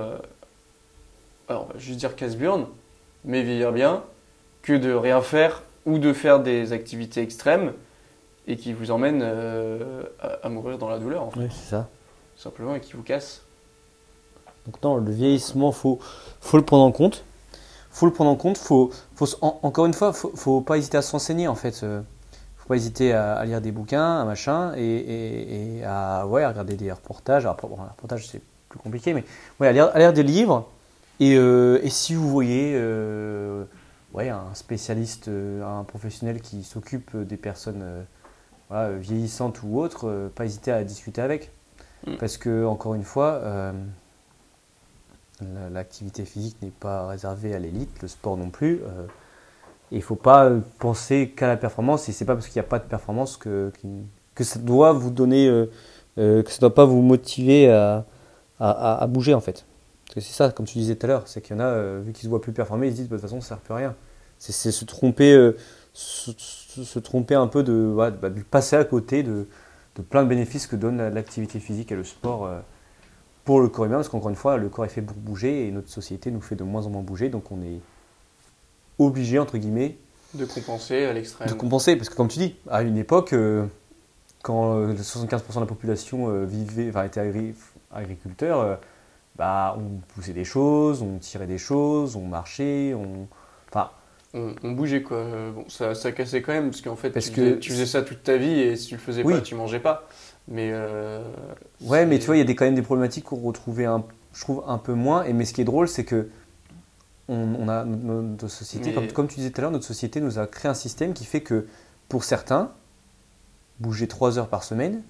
[1.49, 2.67] alors, on va juste dire casse-burne,
[3.25, 4.05] mais vieillir bien,
[4.63, 7.73] que de rien faire ou de faire des activités extrêmes
[8.47, 9.23] et qui vous emmènent
[10.21, 11.89] à, à mourir dans la douleur, en fait, Ouais, c'est ça.
[12.37, 13.43] simplement, et qui vous cassent.
[14.67, 15.99] Donc non, le vieillissement, faut,
[16.41, 17.25] faut le prendre en compte.
[17.91, 18.59] Faut le prendre en compte.
[18.59, 21.55] Faut, faut s- en- encore une fois, faut, faut pas hésiter à se renseigner en
[21.55, 21.81] fait.
[21.83, 22.01] Euh,
[22.57, 26.43] Faut pas hésiter à, à lire des bouquins, à machin, et, et- et à ouais,
[26.45, 27.45] à regarder des reportages.
[27.45, 28.41] Alors, bon, un reportage c'est
[28.71, 29.23] plus compliqué, mais
[29.61, 30.67] ouais, à lire, à lire des livres.
[31.21, 33.65] Et, euh, et si vous voyez euh,
[34.15, 37.85] ouais, un spécialiste, euh, un professionnel qui s'occupe des personnes
[38.71, 41.53] voilà, vieillissantes ou autres, pas hésiter à discuter avec.
[42.07, 42.17] Mm.
[42.17, 43.43] Parce que, encore une fois,
[45.73, 48.81] l'activité physique n'est pas réservée à l'élite, le sport non plus.
[49.91, 52.69] il ne faut pas penser qu'à la performance, et c'est pas parce qu'il n'y a
[52.69, 53.73] pas de performance que,
[54.35, 55.67] que ça doit vous donner,
[56.17, 58.07] que ça doit pas vous motiver à,
[58.61, 59.65] à, bouger en fait.
[60.15, 62.25] C'est ça, comme tu disais tout à l'heure, c'est qu'il y en a, vu qu'ils
[62.25, 63.77] se voient plus performer, ils se disent de toute façon ça ne sert plus à
[63.79, 63.95] rien.
[64.39, 65.53] C'est se tromper,
[65.95, 69.47] se, tromper un peu de, bah, de passer à côté de,
[69.97, 72.51] de, plein de bénéfices que donne l'activité physique et le sport
[73.45, 75.71] pour le corps humain, parce qu'encore une fois, le corps est fait pour bouger et
[75.71, 77.81] notre société nous fait de moins en moins bouger, donc on est
[78.99, 79.97] obligé, entre guillemets,
[80.35, 81.49] de compenser à l'extrême.
[81.49, 83.67] De compenser, parce que comme tu dis, à une époque, euh,
[84.43, 87.21] quand 75% de la population euh, vivait, enfin, était
[87.93, 88.75] agriculteur, euh,
[89.37, 93.29] bah, on poussait des choses, on tirait des choses, on marchait, on.
[93.71, 93.91] Enfin.
[94.37, 95.25] On, bougeait quoi.
[95.55, 97.87] Bon, ça, ça cassait quand même, parce qu'en fait, parce tu, que faisais, tu, faisais,
[97.87, 100.09] ça toute ta vie et si tu le faisais pas, tu mangeais pas.
[100.49, 101.23] Mais euh,
[101.81, 104.05] ouais, mais tu vois, il y a des, quand même des problématiques qu'on retrouvait, un,
[104.33, 105.25] je trouve, un peu moins.
[105.25, 106.29] Et mais ce qui est drôle, c'est que
[107.29, 110.47] on, a notre société, comme, comme, tu disais tout à l'heure, notre société nous a
[110.47, 111.67] créé un système qui fait que
[112.11, 112.71] pour certains,
[113.81, 115.03] bouger 3 heures par semaine,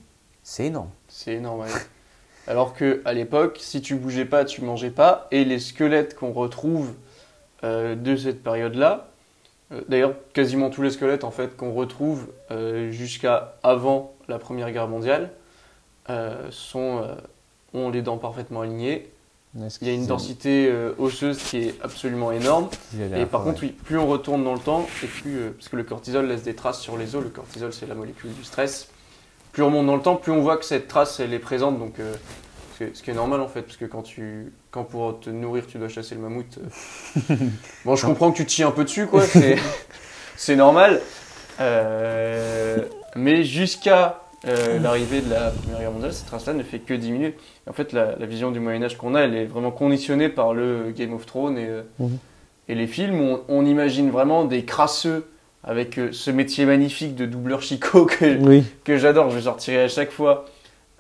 [0.45, 0.91] c'est énorme.
[1.09, 1.65] C'est énorme,
[2.47, 5.29] Alors que à l'époque, si tu bougeais pas, tu mangeais pas.
[5.31, 6.93] Et les squelettes qu'on retrouve
[7.65, 9.09] euh, de cette période-là,
[9.89, 12.29] d'ailleurs, quasiment tous les squelettes en fait qu'on retrouve
[12.91, 15.31] jusqu'à avant la Première Guerre mondiale
[16.11, 17.15] euh, sont, euh,
[17.73, 19.11] ont les dents parfaitement alignées.
[19.81, 22.69] Il y a une densité euh, osseuse qui est absolument énorme.
[23.17, 25.85] Et par contre, oui, plus on retourne dans le temps, et plus, parce que le
[25.85, 28.91] cortisol laisse des traces sur les os, le cortisol c'est la molécule du stress,
[29.53, 31.79] plus on remonte dans le temps, plus on voit que cette trace elle est présente.
[31.79, 31.95] Donc,
[32.79, 35.79] ce qui est normal en fait, parce que quand, tu, quand pour te nourrir tu
[35.79, 36.59] dois chasser le mammouth.
[37.85, 39.23] bon, je comprends que tu te chies un peu dessus, quoi,
[40.37, 41.01] c'est normal.
[43.17, 47.35] mais jusqu'à euh, l'arrivée de la Première Guerre mondiale, cette race-là ne fait que diminuer.
[47.69, 50.93] En fait, la, vision du Moyen Âge qu'on a, elle est vraiment conditionnée par le
[50.95, 52.19] Game of Thrones et, euh, mhm.
[52.69, 53.21] et les films.
[53.21, 55.27] Où on, imagine vraiment des crasseux
[55.63, 60.11] avec euh, ce métier magnifique de doubleur chicot que, que j'adore, je sortirai à chaque
[60.11, 60.45] fois.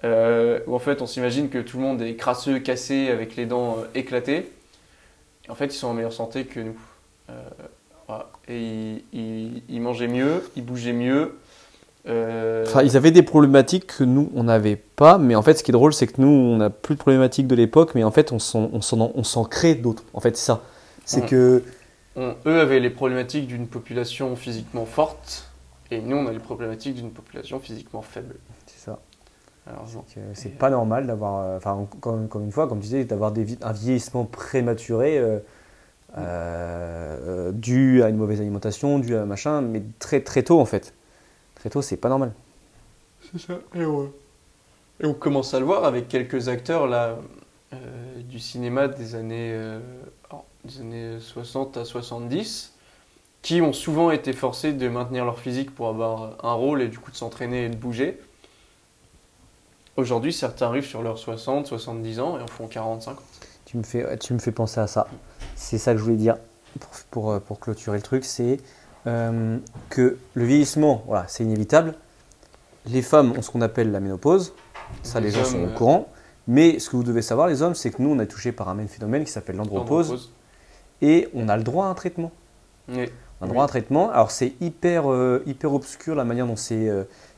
[0.05, 3.78] Où en fait, on s'imagine que tout le monde est crasseux, cassé, avec les dents
[3.94, 4.50] éclatées.
[5.48, 6.78] en fait, ils sont en meilleure santé que nous.
[8.48, 11.32] Et ils, ils mangeaient mieux, ils bougeaient mieux.
[12.07, 15.18] Euh, enfin, ils avaient des problématiques que nous, on n'avait pas.
[15.18, 17.46] Mais en fait, ce qui est drôle, c'est que nous, on n'a plus de problématiques
[17.46, 20.05] de l'époque, mais en fait, on s'en crée d'autres.
[20.12, 20.62] En fait, c'est ça.
[21.05, 21.62] C'est que.
[22.16, 25.48] eux avaient les problématiques d'une population physiquement forte,
[25.90, 28.36] et nous, on a les problématiques d'une population physiquement faible.
[30.35, 31.41] C'est pas normal d'avoir.
[31.41, 35.23] Euh, enfin, comme, une fois, comme tu disais, d'avoir un vieillissement prématuré.
[36.17, 40.95] Euh, dû à une mauvaise alimentation, dû à machin, mais très très tôt en fait
[41.83, 42.33] c'est pas normal.
[43.33, 43.59] C'est ça.
[43.75, 43.85] Et,
[45.05, 47.17] on commence à le voir avec quelques acteurs là,
[47.73, 47.77] euh,
[48.23, 49.81] du cinéma des années, euh,
[50.65, 52.73] des années 60 à 70
[53.43, 56.99] qui ont souvent été forcés de maintenir leur physique pour avoir un rôle et du
[56.99, 58.19] coup de s'entraîner et de bouger.
[59.97, 63.22] Aujourd'hui, certains arrivent sur leurs 60, 70 ans et en font 40, 50.
[63.64, 65.07] Tu me fais, tu me fais penser à ça.
[65.55, 66.36] C'est ça que je voulais dire
[66.80, 68.24] pour, pour, pour clôturer le truc.
[68.24, 68.59] C'est
[69.07, 69.59] euh,
[69.90, 71.95] que le vieillissement, voilà, c'est inévitable.
[72.86, 74.55] Les femmes ont ce qu'on appelle la ménopause,
[75.03, 76.09] ça les, gens sont au euh, courant.
[76.47, 78.68] Mais ce que vous devez savoir, les hommes, c'est que nous, on est touché par
[78.68, 80.32] un même phénomène qui s'appelle l'andropause.
[81.01, 82.32] Et on a le droit à un traitement.
[82.88, 83.09] Oui.
[83.40, 84.11] On a le droit à un traitement.
[84.11, 86.90] Alors, c'est hyper, euh, hyper obscur la manière dont c'est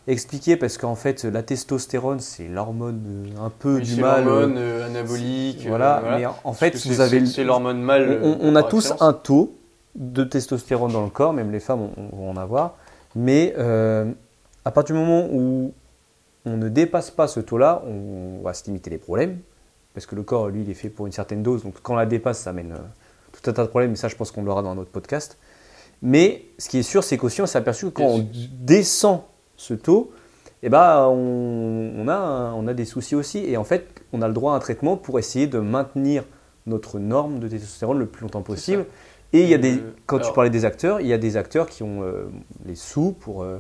[0.06, 4.24] expliqué parce qu'en fait, la testostérone, c'est l'hormone un peu du mal.
[4.24, 5.66] C'est l'hormone anabolique.
[5.66, 7.24] Voilà, mais en fait, vous avez.
[7.26, 8.20] C'est l'hormone mâle.
[8.22, 9.56] on a tous un taux
[9.96, 12.74] de testostérone dans le corps, même les femmes vont en avoir.
[13.14, 14.10] Mais euh,
[14.64, 15.72] à partir du moment où
[16.44, 19.38] on ne dépasse pas ce taux-là, on va se limiter les problèmes.
[19.94, 21.64] Parce que le corps, lui, il est fait pour une certaine dose.
[21.64, 22.78] Donc quand on la dépasse, ça amène euh,
[23.32, 23.92] tout un tas de problèmes.
[23.92, 25.38] Et ça, je pense qu'on l'aura dans un autre podcast.
[26.02, 28.26] Mais ce qui est sûr, c'est qu'aussi, on s'est aperçu que quand on
[28.60, 29.22] descend
[29.56, 30.10] ce taux,
[30.62, 33.38] eh ben, on, a, on a des soucis aussi.
[33.38, 36.24] Et en fait, on a le droit à un traitement pour essayer de maintenir
[36.66, 38.86] notre norme de testostérone le plus longtemps possible.
[39.32, 41.36] Et il y a des, euh, quand tu parlais des acteurs, il y a des
[41.36, 42.26] acteurs qui ont euh,
[42.64, 43.58] les sous pour, euh,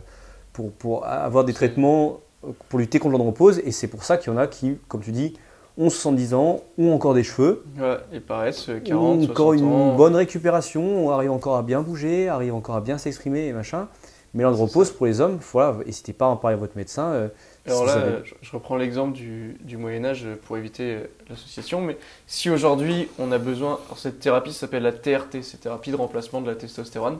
[0.52, 2.20] pour, pour, avoir des traitements
[2.68, 3.60] pour lutter contre l'andropause.
[3.64, 5.34] Et c'est pour ça qu'il y en a qui, comme tu dis,
[5.78, 7.64] ont 70 ans, ont encore des cheveux.
[7.78, 12.54] Ouais, et paraissent 40, ont encore une bonne récupération, arrivent encore à bien bouger, arrivent
[12.54, 13.88] encore à bien s'exprimer et machin.
[14.36, 17.28] Mais l'andropause pour les hommes, voilà, n'hésitez pas à en parler à votre médecin.
[17.66, 21.96] Alors là, je reprends l'exemple du, du, Moyen Âge pour éviter euh, l'association, mais
[22.28, 26.40] si aujourd'hui on a besoin, alors cette thérapie s'appelle la TRT, c'est thérapie de remplacement
[26.40, 27.18] de la testostérone.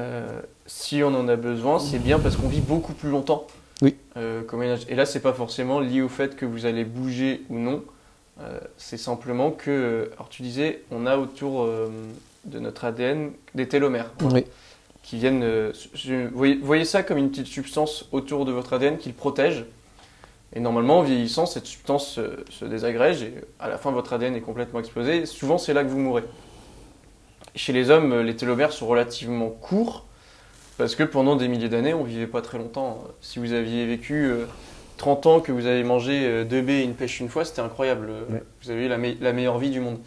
[0.00, 3.46] Euh, si on en a besoin, c'est bien parce qu'on vit beaucoup plus longtemps
[3.82, 3.96] oui.
[4.16, 4.86] euh, Âge.
[4.88, 7.82] Et là, c'est pas forcément lié au fait que vous allez bouger ou non.
[8.40, 11.88] euh, c'est simplement que, alors tu disais, on a autour euh,
[12.44, 14.44] de notre ADN des télomères Oui.
[15.02, 15.42] Qui viennent.
[15.42, 15.72] euh,
[16.32, 19.64] voyez, voyez ça comme une petite substance autour de votre ADN qui le protège.
[20.52, 24.34] Et normalement, en vieillissant, cette substance se, se désagrège et à la fin, votre ADN
[24.34, 25.24] est complètement explosé.
[25.26, 26.24] Souvent, c'est là que vous mourrez.
[27.54, 30.06] Chez les hommes, les télomères sont relativement courts
[30.78, 33.04] parce que pendant des milliers d'années, on vivait pas très longtemps.
[33.20, 34.46] Si vous aviez vécu euh,
[34.96, 37.60] 30 ans, que vous avez mangé euh, deux baies et une pêche une fois, c'était
[37.60, 38.08] incroyable.
[38.10, 38.42] Euh, Ouais.
[38.62, 39.98] Vous avez eu la, me- la meilleure vie du monde.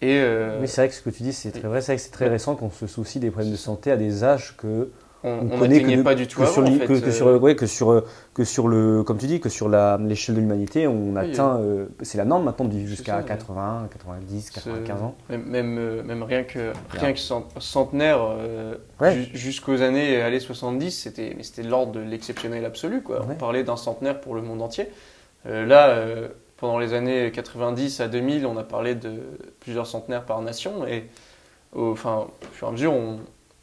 [0.00, 1.80] Et euh, Oui, c'est vrai que ce que tu dis, c'est très vrai.
[1.80, 4.22] C'est vrai que c'est très récent qu'on se soucie des problèmes de santé à des
[4.24, 4.90] âges que
[5.24, 6.92] on on on connaît que, pas du tout que sur, avant, en l'i- fait, que,
[7.00, 10.36] que sur, ouais, que sur que sur le comme tu dis que sur la l'échelle
[10.36, 13.24] de l'humanité on Oui, atteint euh, c'est la norme maintenant de vivre jusqu'à ça, ouais.
[13.24, 18.76] 80 90 ce- 95 ans Même, même, euh, même rien que, rien que centenaire, euh,
[19.00, 19.28] Ouais.
[19.34, 23.02] jusqu'aux années, années 70, c'était mais c'était de l'ordre de l'exceptionnel absolu.
[23.02, 23.26] Quoi.
[23.28, 24.86] On parlait d'un centenaire pour le monde entier.
[25.46, 25.88] Euh, là,
[26.58, 29.22] pendant les années 90 à 2000, on a parlé de
[29.60, 30.86] plusieurs centenaires par nation.
[30.86, 31.06] Et
[31.72, 32.92] au, enfin, au fur et à mesure,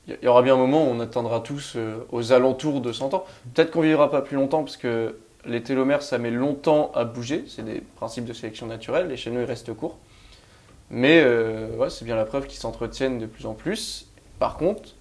[0.07, 3.13] il y aura bien un moment où on atteindra tous euh, aux alentours de 100
[3.13, 3.25] ans.
[3.53, 7.43] Peut-être qu'on vivra pas plus longtemps parce que les télomères, ça met longtemps à bouger.
[7.47, 9.11] C'est des principes de sélection naturelle.
[9.11, 9.97] Et chez nous, ils restent courts.
[10.89, 14.07] Mais euh, c'est bien la preuve qu'ils s'entretiennent de plus en plus.
[14.39, 14.91] Par contre,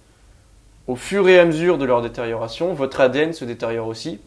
[0.87, 4.19] au fur et à mesure de leur détérioration, votre ADN se détériore aussi.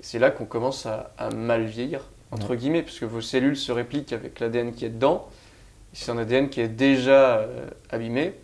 [0.00, 4.40] C'est là qu'on commence à mal vieillir, entre guillemets, puisque vos cellules se répliquent avec
[4.40, 5.28] l'ADN qui est dedans.
[5.92, 8.34] Si c'est un ADN qui est déjà euh, abîmé,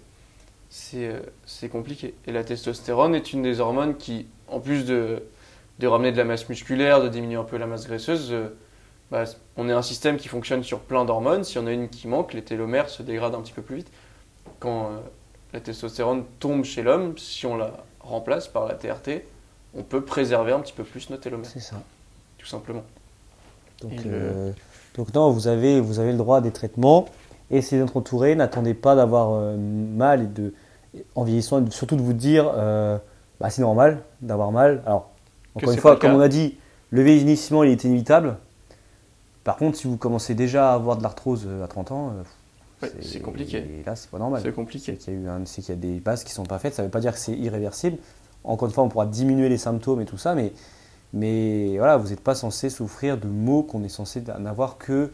[0.71, 2.15] c'est euh, c'est compliqué.
[2.27, 5.23] Et la testostérone est une des hormones qui, en plus de,
[5.79, 8.49] de ramener de la masse musculaire, de diminuer un peu la masse graisseuse, euh,
[9.11, 9.25] bah,
[9.57, 11.45] on est un système qui fonctionne sur plein d'hormones.
[11.45, 13.77] S'il y en a une qui manque, les télomères se dégradent un petit peu plus
[13.77, 13.91] vite.
[14.61, 14.91] Quand
[15.53, 19.25] la testostérone tombe chez l'homme, si on la remplace par la TRT,
[19.75, 21.83] on peut préserver un petit peu plus nos télomères, c'est ça
[22.45, 22.85] tout simplement.
[23.89, 24.51] Donc euh,
[24.97, 27.07] donc non vous avez vous avez le droit à des traitements
[27.51, 30.55] essayez d'être entouré n'attendez pas d'avoir euh, mal et de
[31.15, 32.99] en vieillissant et surtout de vous dire euh,
[33.41, 35.11] bah, c'est normal d'avoir mal alors
[35.55, 36.57] encore une fois comme on a dit
[36.91, 38.37] le vieillissement il est inévitable
[39.43, 42.13] par contre si vous commencez déjà à avoir de l'arthrose à 30 ans
[42.83, 43.59] Ouais, c'est compliqué.
[43.59, 44.41] Et là, c'est pas normal.
[44.43, 44.97] C'est C'est compliqué.
[44.97, 46.75] qu'il y c'est qu'il y a des bases qui sont pas faites.
[46.75, 47.99] Ça veut pas dire que c'est irréversible.
[48.43, 50.53] Encore une fois, on pourra diminuer les symptômes et tout ça, mais,
[51.15, 55.11] mais voilà, vous n'êtes pas censé souffrir de maux qu'on est censé n'avoir que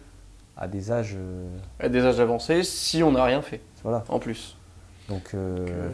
[0.56, 1.14] à des âges.
[1.16, 1.46] euh,
[1.78, 4.04] À des âges avancés, si on n'a rien fait, voilà.
[4.08, 4.56] en plus.
[5.08, 5.88] Donc, euh, Donc, euh,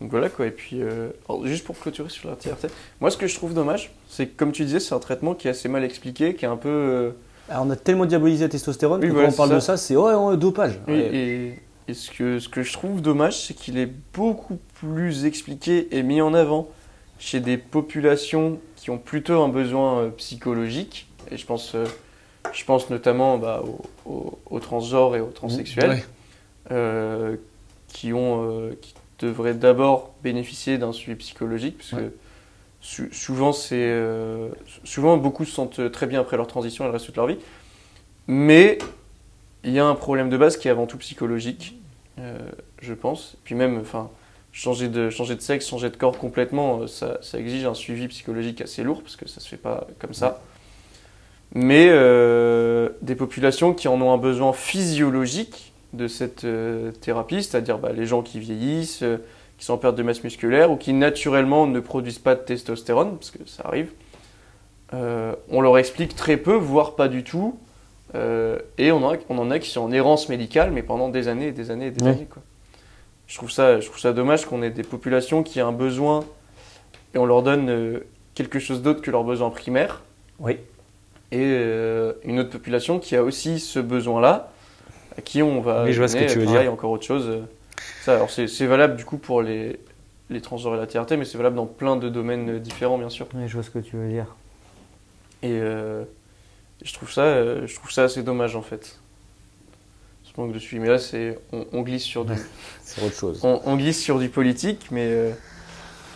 [0.00, 0.46] donc voilà quoi.
[0.46, 2.66] Et puis, euh, alors, juste pour clôturer sur la TRT,
[3.00, 5.48] moi ce que je trouve dommage, c'est que comme tu disais, c'est un traitement qui
[5.48, 7.12] est assez mal expliqué, qui est un peu.
[7.48, 9.76] alors, on a tellement diabolisé la testostérone Oui, que voilà, quand on parle de ça.
[9.76, 10.78] c'est ouais, ouais, dopage.
[10.86, 11.16] Oui, Ouais.
[11.16, 11.58] et,
[11.88, 16.02] et ce, que, ce que je trouve dommage, c'est qu'il est beaucoup plus expliqué et
[16.04, 16.68] mis en avant
[17.20, 21.06] chez des populations qui ont plutôt un besoin euh, psychologique.
[21.30, 21.84] Et je pense, euh,
[22.52, 26.02] je pense notamment bah, aux, aux- aux transgenres et aux transsexuels,
[26.72, 27.36] euh,
[27.88, 32.12] qui, ont, qui devraient d'abord bénéficier d'un suivi psychologique, parce que
[33.12, 34.48] souvent, euh,
[34.84, 37.38] souvent, beaucoup se sentent très bien après leur transition et le reste de leur vie.
[38.26, 38.78] Mais
[39.64, 41.76] il y a un problème de base qui est avant tout psychologique,
[42.18, 42.38] euh,
[42.80, 43.36] je pense.
[43.44, 44.08] Puis même, enfin,
[44.52, 48.08] changer de, changer de sexe, changer de corps complètement, euh, ça, ça exige un suivi
[48.08, 50.42] psychologique assez lourd, parce que ça se fait pas comme ça.
[51.54, 57.78] Mais euh, des populations qui en ont un besoin physiologique de cette euh, thérapie, c'est-à-dire
[57.78, 59.18] bah, les gens qui vieillissent, euh,
[59.58, 63.16] qui sont en perte de masse musculaire ou qui naturellement ne produisent pas de testostérone,
[63.16, 63.90] parce que ça arrive,
[64.94, 67.58] euh, on leur explique très peu, voire pas du tout,
[68.14, 71.08] euh, et on en, a, on en a qui sont en errance médicale, mais pendant
[71.08, 72.28] des années et des années et des années.
[72.30, 72.42] Quoi.
[73.30, 76.24] Je, trouve ça, je trouve ça dommage qu'on ait des populations qui ont un besoin
[77.14, 78.00] et on leur donne euh,
[78.34, 80.02] quelque chose d'autre que leur besoin primaire,
[80.40, 80.54] Oui.
[81.30, 84.50] et euh, une autre population qui a aussi ce besoin-là,
[85.16, 86.72] à qui on va Oui, je vois ce donner, que tu veux dire.
[86.72, 87.26] encore autre chose.
[87.28, 87.42] euh,
[88.02, 89.78] Ça, alors c'est valable du coup pour les,
[90.28, 93.26] les transgenres et la TRT, mais c'est valable dans plein de domaines différents, bien sûr.
[93.34, 94.26] Ouais, je vois ce que tu veux dire.
[95.42, 96.04] Et euh,
[96.82, 98.99] je, trouve ça, je trouve ça assez dommage en fait.
[100.40, 100.80] Ce manque de suivi.
[100.82, 102.32] Mais là, c'est, on, on glisse sur du,
[102.82, 103.40] C'est autre chose.
[103.42, 105.30] on, on glisse sur du politique, mais, euh,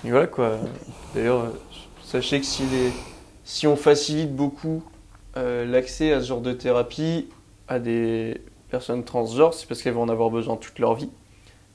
[0.02, 0.58] mais voilà quoi.
[1.14, 1.48] D'ailleurs, euh,
[2.04, 2.90] sachez que si, les,
[3.44, 4.82] si on facilite beaucoup
[5.36, 7.28] euh, l'accès à ce genre de thérapie
[7.68, 11.10] à des personnes transgenres, c'est parce qu'elles vont en avoir besoin toute leur vie.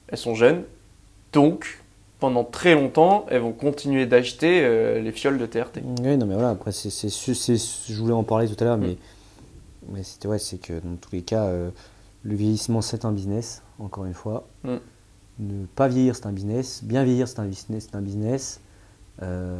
[0.08, 0.64] Elles sont jeunes,
[1.34, 1.80] donc
[2.20, 5.82] pendant très longtemps, elles vont continuer d'acheter euh, les fioles de TRT.
[6.04, 8.66] Oui, non, mais voilà, après, c'est, c'est, c'est- c'est- je voulais en parler tout à
[8.66, 8.82] l'heure, Mm.
[8.82, 8.98] mais,
[9.94, 11.70] mais c'était, ouais, c'est que dans tous les cas, euh,
[12.24, 14.48] le vieillissement, c'est un business, encore une fois.
[14.64, 14.76] Mm.
[15.40, 16.84] Ne pas vieillir, c'est un business.
[16.84, 17.88] Bien vieillir, c'est un business.
[17.90, 18.60] C'est un business.
[19.22, 19.58] Euh,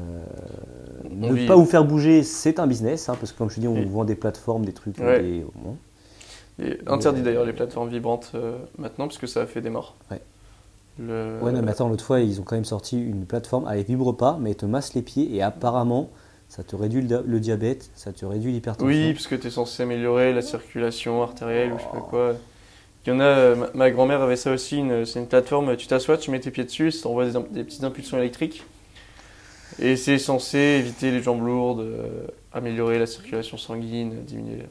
[1.10, 3.60] ne vit- pas vous faire bouger, c'est un business, hein, parce que comme je te
[3.60, 3.84] dis, on Oui.
[3.86, 5.22] vous vend des plateformes, des trucs, Ouais.
[5.22, 5.76] des- bon.
[6.62, 9.96] Et interdit d'ailleurs les plateformes vibrantes euh, maintenant, parce que ça a fait des morts.
[10.12, 10.22] Ouais.
[11.00, 11.40] Le...
[11.42, 14.12] Ouais, non, mais attends, l'autre fois, ils ont quand même sorti une plateforme, elle vibre
[14.16, 16.10] pas, mais elle te masse les pieds et apparemment,
[16.50, 18.88] ça te réduit le, le diabète, ça te réduit l'hypertension.
[18.88, 22.34] Oui, parce que tu es censé améliorer la circulation artérielle ou je sais pas quoi.
[23.06, 25.88] Il y en a, euh, ma, ma grand-mère avait ça aussi, c'est une plateforme, tu
[25.88, 28.64] t'assois, tu mets tes pieds dessus, ça t'envoie des, petites impulsions électriques.
[29.80, 34.64] Et c'est censé éviter les jambes lourdes, euh, améliorer la circulation sanguine, diminuer.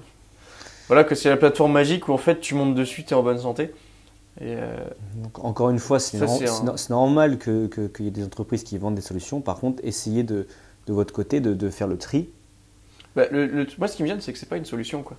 [0.89, 3.23] Voilà, que c'est la plateforme magique où en fait tu montes dessus, tu es en
[3.23, 3.73] bonne santé.
[4.41, 4.77] Et euh,
[5.17, 8.79] Donc, encore une fois, c'est un- normal qu'il que, qu'il y ait des entreprises qui
[8.79, 9.41] vendent des solutions.
[9.41, 10.47] Par contre, essayez de,
[10.87, 12.31] de votre côté de, de faire le tri.
[13.17, 15.03] bah, le- le- moi, ce qui me gêne, c'est que c'est pas une solution.
[15.03, 15.17] quoi.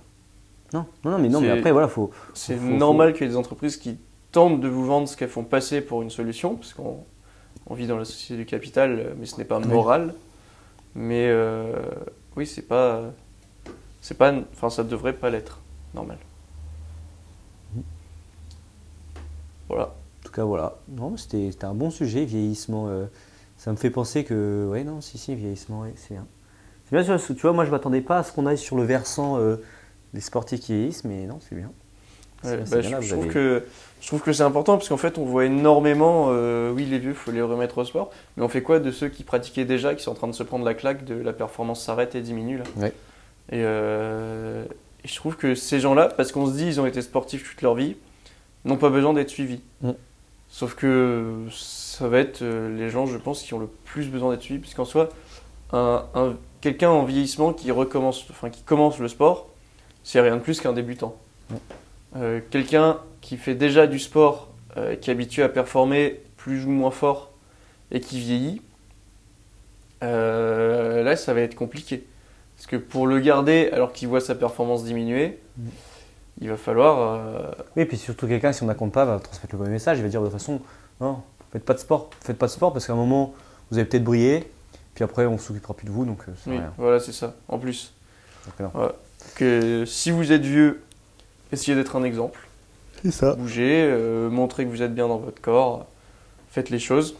[0.72, 2.10] Non, non, non mais, non, mais après, voilà, faut.
[2.34, 3.98] C'est Faut- faut- normal qu'il y ait des entreprises qui
[4.32, 7.04] tentent de vous vendre ce qu'elles font passer pour une solution, parce qu'on
[7.66, 10.14] on vit dans la société du capital, euh, mais ce n'est pas moral.
[10.94, 11.74] Mais euh,
[12.36, 13.02] oui, c'est pas,
[14.00, 15.58] c'est pas, enfin, ça devrait pas l'être,
[15.94, 16.18] normal.
[19.68, 19.84] Voilà.
[19.84, 20.76] En tout cas, voilà.
[20.88, 22.88] Non, c'était c'était un bon sujet, vieillissement.
[22.88, 23.06] euh,
[23.56, 24.68] ça me fait penser que.
[24.70, 26.26] Ouais, non, si, si, vieillissement, ouais, c'est bien.
[26.88, 28.82] C'est bien, vois, tu vois, moi, je m'attendais pas à ce qu'on aille sur le
[28.82, 29.56] versant euh,
[30.14, 31.70] des sportifs qui vieillissent, mais non, c'est bien.
[32.42, 33.64] Ouais, bah, bien, je, là, je vous trouve avez- que
[34.00, 37.12] je trouve que c'est important parce qu'en fait on voit énormément euh, oui les vieux
[37.12, 40.02] faut les remettre au sport mais on fait quoi de ceux qui pratiquaient déjà qui
[40.02, 42.64] sont en train de se prendre la claque de la performance s'arrête et diminue là?
[42.78, 42.94] Ouais.
[43.52, 44.64] et, euh,
[45.04, 47.46] et je trouve que ces gens là parce qu'on se dit ils ont été sportifs
[47.46, 47.96] toute leur vie
[48.64, 49.90] n'ont pas besoin d'être suivis Mm.
[50.48, 54.30] sauf que ça va être euh, les gens je pense qui ont le plus besoin
[54.32, 55.10] d'être suivis puisqu'en soi
[55.74, 59.46] un, un- quelqu'un en vieillissement qui recommence enfin qui commence le sport
[60.02, 61.16] c'est rien de plus qu'un débutant
[62.16, 66.70] euh, quelqu'un qui fait déjà du sport, euh, qui est habitué à performer plus ou
[66.70, 67.30] moins fort
[67.92, 68.62] et qui vieillit,
[70.02, 72.04] euh, là ça va être compliqué.
[72.56, 75.68] Parce que pour le garder alors qu'il voit sa performance diminuer, Mm.
[76.42, 77.54] il va falloir.
[77.76, 79.98] Oui, et puis surtout quelqu'un, si on n'accorde pas, va transmettre le même message.
[79.98, 80.60] Il va dire de toute façon,
[81.00, 81.22] non,
[81.52, 82.10] faites pas de sport.
[82.20, 83.34] Faites pas de sport parce qu'à un moment,
[83.70, 84.50] vous allez peut-être briller,
[84.94, 86.72] puis après, on s'occupera plus de vous, donc c'est oui, rien.
[86.78, 87.34] voilà, c'est ça.
[87.48, 87.92] En plus,
[88.60, 88.70] Donc.
[89.34, 90.82] Que si vous êtes vieux,
[91.52, 92.38] essayez d'être un exemple.
[93.02, 93.34] C'est ça.
[93.34, 95.86] Bougez, euh, montrez que vous êtes bien dans votre corps,
[96.50, 97.16] faites les choses.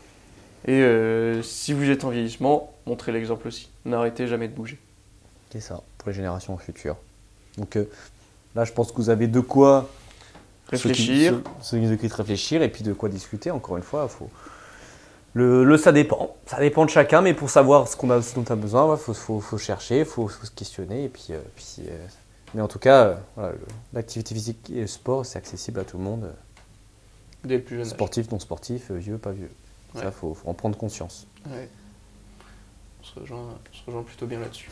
[0.67, 3.71] Et euh, si vous êtes en vieillissement, montrez l'exemple aussi.
[3.87, 4.79] N'arrêtez jamais de bouger.
[5.51, 6.97] C'est ça, pour les générations futures.
[7.57, 7.85] Donc euh,
[8.55, 9.89] là, je pense que vous avez de quoi
[10.69, 11.33] Réfléchir.
[11.33, 13.51] Ceux qui, ceux- ceux qui réfléchir et puis de quoi discuter.
[13.51, 14.31] Encore une fois, faut.
[15.35, 16.35] Le, le ça dépend.
[16.47, 18.95] Ça dépend de chacun, mais pour savoir ce, qu'on a, ce dont on a besoin,
[18.97, 21.05] il faut, faut, faut chercher, il faut, faut se questionner.
[21.05, 21.97] Et puis, euh, puis, euh,
[22.55, 23.59] mais en tout cas, euh, voilà, le-
[23.93, 26.33] l'activité physique et le sport, c'est accessible à tout le monde.
[27.45, 27.93] Dès le plus jeune âge.
[27.93, 29.51] Sportif, non sportif, vieux, pas vieux.
[29.95, 30.11] Ça, Ouais.
[30.11, 31.27] faut, en prendre conscience.
[31.49, 31.69] Ouais.
[33.03, 34.71] On, se rejoint, on se rejoint plutôt bien là-dessus.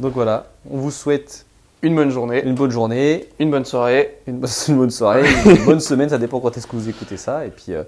[0.00, 1.46] Donc voilà, on vous souhaite
[1.82, 4.18] Une bonne journée, une bonne journée, une bonne soirée.
[4.26, 7.16] une, bo- une bonne soirée, une bonne semaine, ça dépend quand est-ce que vous écoutez
[7.16, 7.46] ça.
[7.46, 7.84] Et puis, euh,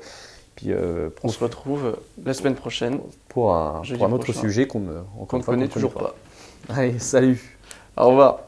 [0.59, 2.99] puis euh, On se retrouve la semaine prochaine.
[3.29, 4.41] pour un, Jeudi pour un autre prochain.
[4.41, 6.17] sujet qu'on ne, encore ne connaît toujours pas.
[6.69, 7.57] Allez, salut
[7.97, 8.41] Au revoir.